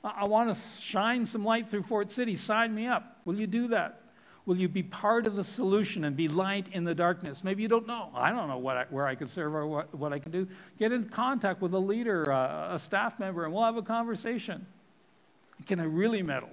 I, 0.03 0.21
I 0.21 0.25
want 0.25 0.53
to 0.53 0.81
shine 0.81 1.25
some 1.25 1.43
light 1.43 1.69
through 1.69 1.83
Fort 1.83 2.11
City. 2.11 2.35
Sign 2.35 2.73
me 2.73 2.87
up. 2.87 3.21
Will 3.25 3.35
you 3.35 3.47
do 3.47 3.69
that? 3.69 4.01
Will 4.45 4.57
you 4.57 4.69
be 4.69 4.81
part 4.81 5.27
of 5.27 5.35
the 5.35 5.43
solution 5.43 6.05
and 6.05 6.15
be 6.15 6.29
light 6.29 6.69
in 6.71 6.85
the 6.85 6.95
darkness? 6.95 7.43
Maybe 7.43 7.61
you 7.61 7.67
don't 7.67 7.85
know. 7.85 8.09
I 8.15 8.31
don't 8.31 8.47
know 8.47 8.57
what 8.57 8.77
I, 8.77 8.85
where 8.89 9.05
I 9.05 9.13
could 9.13 9.29
serve 9.29 9.53
or 9.53 9.67
what, 9.67 9.93
what 9.93 10.13
I 10.13 10.19
can 10.19 10.31
do. 10.31 10.47
Get 10.79 10.93
in 10.93 11.03
contact 11.09 11.61
with 11.61 11.73
a 11.73 11.79
leader, 11.79 12.31
uh, 12.31 12.75
a 12.75 12.79
staff 12.79 13.19
member, 13.19 13.43
and 13.43 13.53
we'll 13.53 13.65
have 13.65 13.75
a 13.75 13.81
conversation. 13.81 14.65
Can 15.65 15.81
I 15.81 15.83
really 15.83 16.21
meddle? 16.21 16.51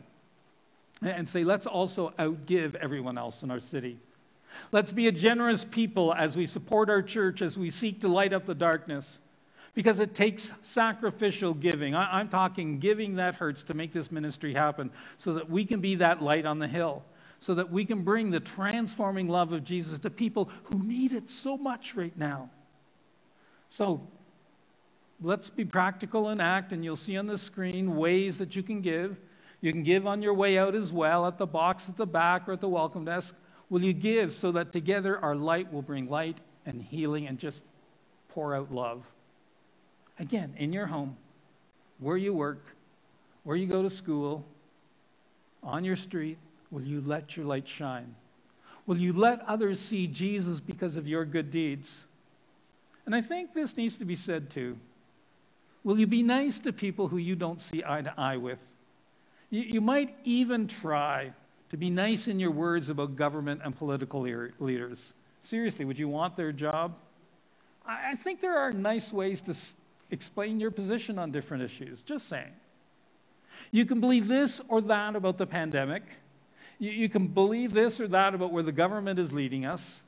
And 1.02 1.28
say, 1.28 1.44
let's 1.44 1.66
also 1.66 2.12
outgive 2.18 2.74
everyone 2.74 3.16
else 3.16 3.44
in 3.44 3.50
our 3.52 3.60
city. 3.60 3.98
Let's 4.72 4.90
be 4.90 5.06
a 5.06 5.12
generous 5.12 5.64
people 5.64 6.12
as 6.12 6.36
we 6.36 6.46
support 6.46 6.90
our 6.90 7.02
church, 7.02 7.42
as 7.42 7.56
we 7.56 7.70
seek 7.70 8.00
to 8.00 8.08
light 8.08 8.32
up 8.32 8.44
the 8.44 8.54
darkness. 8.54 9.20
Because 9.74 9.98
it 9.98 10.14
takes 10.14 10.52
sacrificial 10.62 11.52
giving. 11.52 11.94
I, 11.94 12.20
I'm 12.20 12.28
talking 12.28 12.78
giving 12.78 13.16
that 13.16 13.34
hurts 13.34 13.64
to 13.64 13.74
make 13.74 13.92
this 13.92 14.12
ministry 14.12 14.54
happen 14.54 14.90
so 15.16 15.34
that 15.34 15.50
we 15.50 15.64
can 15.64 15.80
be 15.80 15.96
that 15.96 16.22
light 16.22 16.46
on 16.46 16.58
the 16.58 16.68
hill 16.68 17.04
so 17.44 17.54
that 17.54 17.70
we 17.70 17.84
can 17.84 18.00
bring 18.04 18.30
the 18.30 18.40
transforming 18.40 19.28
love 19.28 19.52
of 19.52 19.64
Jesus 19.64 19.98
to 19.98 20.08
people 20.08 20.48
who 20.64 20.82
need 20.82 21.12
it 21.12 21.28
so 21.28 21.58
much 21.58 21.94
right 21.94 22.16
now. 22.16 22.48
So 23.68 24.00
let's 25.20 25.50
be 25.50 25.66
practical 25.66 26.30
and 26.30 26.40
act, 26.40 26.72
and 26.72 26.82
you'll 26.82 26.96
see 26.96 27.18
on 27.18 27.26
the 27.26 27.36
screen 27.36 27.96
ways 27.96 28.38
that 28.38 28.56
you 28.56 28.62
can 28.62 28.80
give. 28.80 29.18
You 29.60 29.72
can 29.72 29.82
give 29.82 30.06
on 30.06 30.22
your 30.22 30.32
way 30.32 30.56
out 30.56 30.74
as 30.74 30.90
well 30.90 31.26
at 31.26 31.36
the 31.36 31.46
box 31.46 31.86
at 31.90 31.98
the 31.98 32.06
back 32.06 32.48
or 32.48 32.52
at 32.52 32.62
the 32.62 32.68
welcome 32.68 33.04
desk. 33.04 33.34
Will 33.68 33.82
you 33.82 33.92
give 33.92 34.32
so 34.32 34.50
that 34.52 34.72
together 34.72 35.18
our 35.18 35.36
light 35.36 35.70
will 35.70 35.82
bring 35.82 36.08
light 36.08 36.38
and 36.64 36.80
healing 36.80 37.26
and 37.26 37.38
just 37.38 37.62
pour 38.30 38.54
out 38.54 38.72
love? 38.72 39.04
Again, 40.18 40.54
in 40.56 40.72
your 40.72 40.86
home, 40.86 41.16
where 41.98 42.16
you 42.16 42.32
work, 42.32 42.64
where 43.42 43.56
you 43.56 43.66
go 43.66 43.82
to 43.82 43.90
school, 43.90 44.44
on 45.62 45.84
your 45.84 45.96
street, 45.96 46.38
Will 46.74 46.82
you 46.82 47.00
let 47.06 47.36
your 47.36 47.46
light 47.46 47.68
shine? 47.68 48.16
Will 48.84 48.96
you 48.96 49.12
let 49.12 49.48
others 49.48 49.78
see 49.78 50.08
Jesus 50.08 50.58
because 50.58 50.96
of 50.96 51.06
your 51.06 51.24
good 51.24 51.52
deeds? 51.52 52.04
And 53.06 53.14
I 53.14 53.20
think 53.20 53.54
this 53.54 53.76
needs 53.76 53.96
to 53.98 54.04
be 54.04 54.16
said 54.16 54.50
too. 54.50 54.76
Will 55.84 56.00
you 56.00 56.08
be 56.08 56.24
nice 56.24 56.58
to 56.58 56.72
people 56.72 57.06
who 57.06 57.18
you 57.18 57.36
don't 57.36 57.60
see 57.60 57.84
eye 57.86 58.02
to 58.02 58.12
eye 58.18 58.38
with? 58.38 58.58
You, 59.50 59.62
you 59.62 59.80
might 59.80 60.16
even 60.24 60.66
try 60.66 61.32
to 61.70 61.76
be 61.76 61.90
nice 61.90 62.26
in 62.26 62.40
your 62.40 62.50
words 62.50 62.88
about 62.88 63.14
government 63.14 63.60
and 63.62 63.76
political 63.76 64.20
leaders. 64.58 65.12
Seriously, 65.44 65.84
would 65.84 65.98
you 65.98 66.08
want 66.08 66.36
their 66.36 66.50
job? 66.50 66.96
I, 67.86 68.10
I 68.10 68.14
think 68.16 68.40
there 68.40 68.58
are 68.58 68.72
nice 68.72 69.12
ways 69.12 69.40
to 69.42 69.54
explain 70.14 70.60
your 70.60 70.70
position 70.70 71.18
on 71.18 71.30
different 71.30 71.62
issues. 71.62 72.02
Just 72.02 72.28
saying. 72.28 72.52
You 73.70 73.84
can 73.84 74.00
believe 74.00 74.28
this 74.28 74.60
or 74.68 74.80
that 74.80 75.16
about 75.16 75.36
the 75.36 75.46
pandemic. 75.46 76.02
You, 76.78 76.90
you 76.90 77.08
can 77.08 77.26
believe 77.26 77.74
this 77.74 78.00
or 78.00 78.08
that 78.08 78.34
about 78.34 78.52
where 78.52 78.62
the 78.62 78.72
government 78.72 79.18
is 79.18 79.32
leading 79.32 79.66
us. 79.66 80.00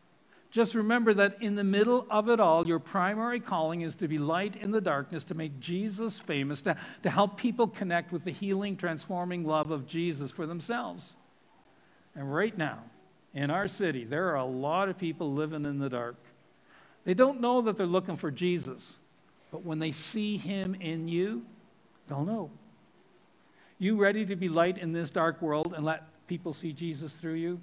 Just 0.50 0.74
remember 0.74 1.12
that 1.14 1.42
in 1.42 1.54
the 1.54 1.64
middle 1.64 2.06
of 2.08 2.28
it 2.28 2.40
all, 2.40 2.66
your 2.66 2.78
primary 2.78 3.40
calling 3.40 3.82
is 3.82 3.96
to 3.96 4.08
be 4.08 4.16
light 4.16 4.56
in 4.56 4.70
the 4.70 4.80
darkness, 4.80 5.24
to 5.24 5.34
make 5.34 5.60
Jesus 5.60 6.18
famous, 6.20 6.62
to, 6.62 6.76
to 7.02 7.10
help 7.10 7.36
people 7.36 7.66
connect 7.66 8.12
with 8.12 8.24
the 8.24 8.30
healing, 8.30 8.76
transforming 8.76 9.44
love 9.44 9.70
of 9.70 9.86
Jesus 9.86 10.30
for 10.30 10.46
themselves. 10.46 11.16
And 12.14 12.32
right 12.32 12.56
now, 12.56 12.78
in 13.34 13.50
our 13.50 13.68
city, 13.68 14.04
there 14.04 14.30
are 14.30 14.36
a 14.36 14.44
lot 14.44 14.88
of 14.88 14.96
people 14.96 15.34
living 15.34 15.66
in 15.66 15.78
the 15.78 15.90
dark. 15.90 16.16
They 17.04 17.14
don't 17.14 17.40
know 17.40 17.60
that 17.62 17.76
they're 17.76 17.86
looking 17.86 18.16
for 18.16 18.30
Jesus, 18.30 18.94
but 19.56 19.64
when 19.64 19.78
they 19.78 19.90
see 19.90 20.36
him 20.36 20.74
in 20.74 21.08
you, 21.08 21.42
they'll 22.08 22.26
know. 22.26 22.50
You 23.78 23.96
ready 23.96 24.26
to 24.26 24.36
be 24.36 24.50
light 24.50 24.76
in 24.76 24.92
this 24.92 25.10
dark 25.10 25.40
world 25.40 25.72
and 25.74 25.82
let 25.82 26.02
people 26.26 26.52
see 26.52 26.74
Jesus 26.74 27.10
through 27.14 27.36
you? 27.36 27.58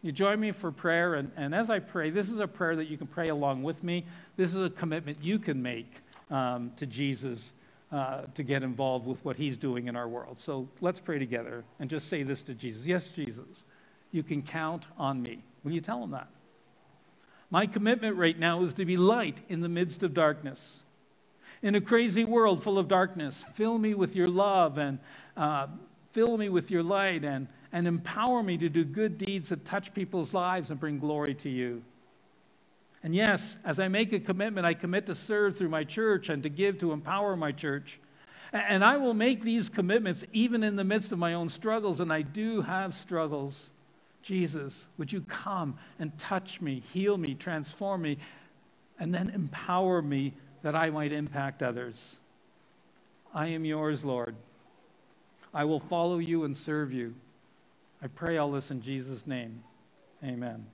You 0.00 0.12
join 0.12 0.38
me 0.38 0.52
for 0.52 0.70
prayer, 0.70 1.14
and, 1.14 1.32
and 1.36 1.56
as 1.56 1.70
I 1.70 1.80
pray, 1.80 2.10
this 2.10 2.30
is 2.30 2.38
a 2.38 2.46
prayer 2.46 2.76
that 2.76 2.86
you 2.86 2.96
can 2.96 3.08
pray 3.08 3.30
along 3.30 3.64
with 3.64 3.82
me. 3.82 4.04
This 4.36 4.54
is 4.54 4.64
a 4.64 4.70
commitment 4.70 5.18
you 5.20 5.40
can 5.40 5.60
make 5.60 5.90
um, 6.30 6.70
to 6.76 6.86
Jesus 6.86 7.52
uh, 7.90 8.20
to 8.36 8.44
get 8.44 8.62
involved 8.62 9.04
with 9.04 9.24
what 9.24 9.34
he's 9.34 9.56
doing 9.56 9.88
in 9.88 9.96
our 9.96 10.06
world. 10.06 10.38
So 10.38 10.68
let's 10.80 11.00
pray 11.00 11.18
together 11.18 11.64
and 11.80 11.90
just 11.90 12.06
say 12.06 12.22
this 12.22 12.44
to 12.44 12.54
Jesus 12.54 12.86
Yes, 12.86 13.08
Jesus, 13.08 13.64
you 14.12 14.22
can 14.22 14.40
count 14.40 14.86
on 14.96 15.20
me. 15.20 15.42
Will 15.64 15.72
you 15.72 15.80
tell 15.80 16.00
him 16.00 16.12
that? 16.12 16.28
My 17.50 17.66
commitment 17.66 18.14
right 18.14 18.38
now 18.38 18.62
is 18.62 18.72
to 18.74 18.84
be 18.84 18.96
light 18.96 19.40
in 19.48 19.62
the 19.62 19.68
midst 19.68 20.04
of 20.04 20.14
darkness. 20.14 20.84
In 21.62 21.74
a 21.74 21.80
crazy 21.80 22.24
world 22.24 22.62
full 22.62 22.78
of 22.78 22.88
darkness, 22.88 23.44
fill 23.54 23.78
me 23.78 23.94
with 23.94 24.14
your 24.14 24.28
love 24.28 24.78
and 24.78 24.98
uh, 25.36 25.66
fill 26.12 26.36
me 26.38 26.48
with 26.48 26.70
your 26.70 26.82
light 26.82 27.24
and 27.24 27.48
and 27.72 27.86
empower 27.86 28.42
me 28.42 28.56
to 28.58 28.68
do 28.68 28.84
good 28.84 29.18
deeds 29.18 29.50
that 29.50 29.64
touch 29.64 29.92
people's 29.92 30.32
lives 30.32 30.70
and 30.70 30.80
bring 30.80 30.98
glory 30.98 31.34
to 31.34 31.48
you. 31.48 31.82
And 33.02 33.14
yes, 33.14 33.56
as 33.64 33.78
I 33.78 33.88
make 33.88 34.12
a 34.12 34.20
commitment, 34.20 34.66
I 34.66 34.74
commit 34.74 35.06
to 35.06 35.14
serve 35.14 35.56
through 35.56 35.68
my 35.68 35.84
church 35.84 36.30
and 36.30 36.42
to 36.42 36.48
give 36.48 36.78
to 36.78 36.92
empower 36.92 37.36
my 37.36 37.52
church. 37.52 38.00
And 38.52 38.82
I 38.82 38.96
will 38.96 39.14
make 39.14 39.42
these 39.42 39.68
commitments 39.68 40.24
even 40.32 40.62
in 40.62 40.76
the 40.76 40.84
midst 40.84 41.12
of 41.12 41.18
my 41.18 41.34
own 41.34 41.48
struggles, 41.48 42.00
and 42.00 42.12
I 42.12 42.22
do 42.22 42.62
have 42.62 42.94
struggles. 42.94 43.70
Jesus, 44.22 44.86
would 44.96 45.12
you 45.12 45.20
come 45.20 45.78
and 45.98 46.16
touch 46.18 46.60
me, 46.60 46.82
heal 46.92 47.16
me, 47.18 47.34
transform 47.34 48.02
me, 48.02 48.18
and 48.98 49.14
then 49.14 49.30
empower 49.30 50.02
me 50.02 50.32
that 50.62 50.74
I 50.74 50.90
might 50.90 51.12
impact 51.12 51.62
others? 51.62 52.18
I 53.34 53.48
am 53.48 53.64
yours, 53.64 54.04
Lord. 54.04 54.34
I 55.52 55.64
will 55.64 55.80
follow 55.80 56.18
you 56.18 56.44
and 56.44 56.56
serve 56.56 56.92
you. 56.92 57.14
I 58.02 58.06
pray 58.06 58.38
all 58.38 58.50
this 58.52 58.70
in 58.70 58.80
Jesus' 58.80 59.26
name. 59.26 59.62
Amen. 60.22 60.66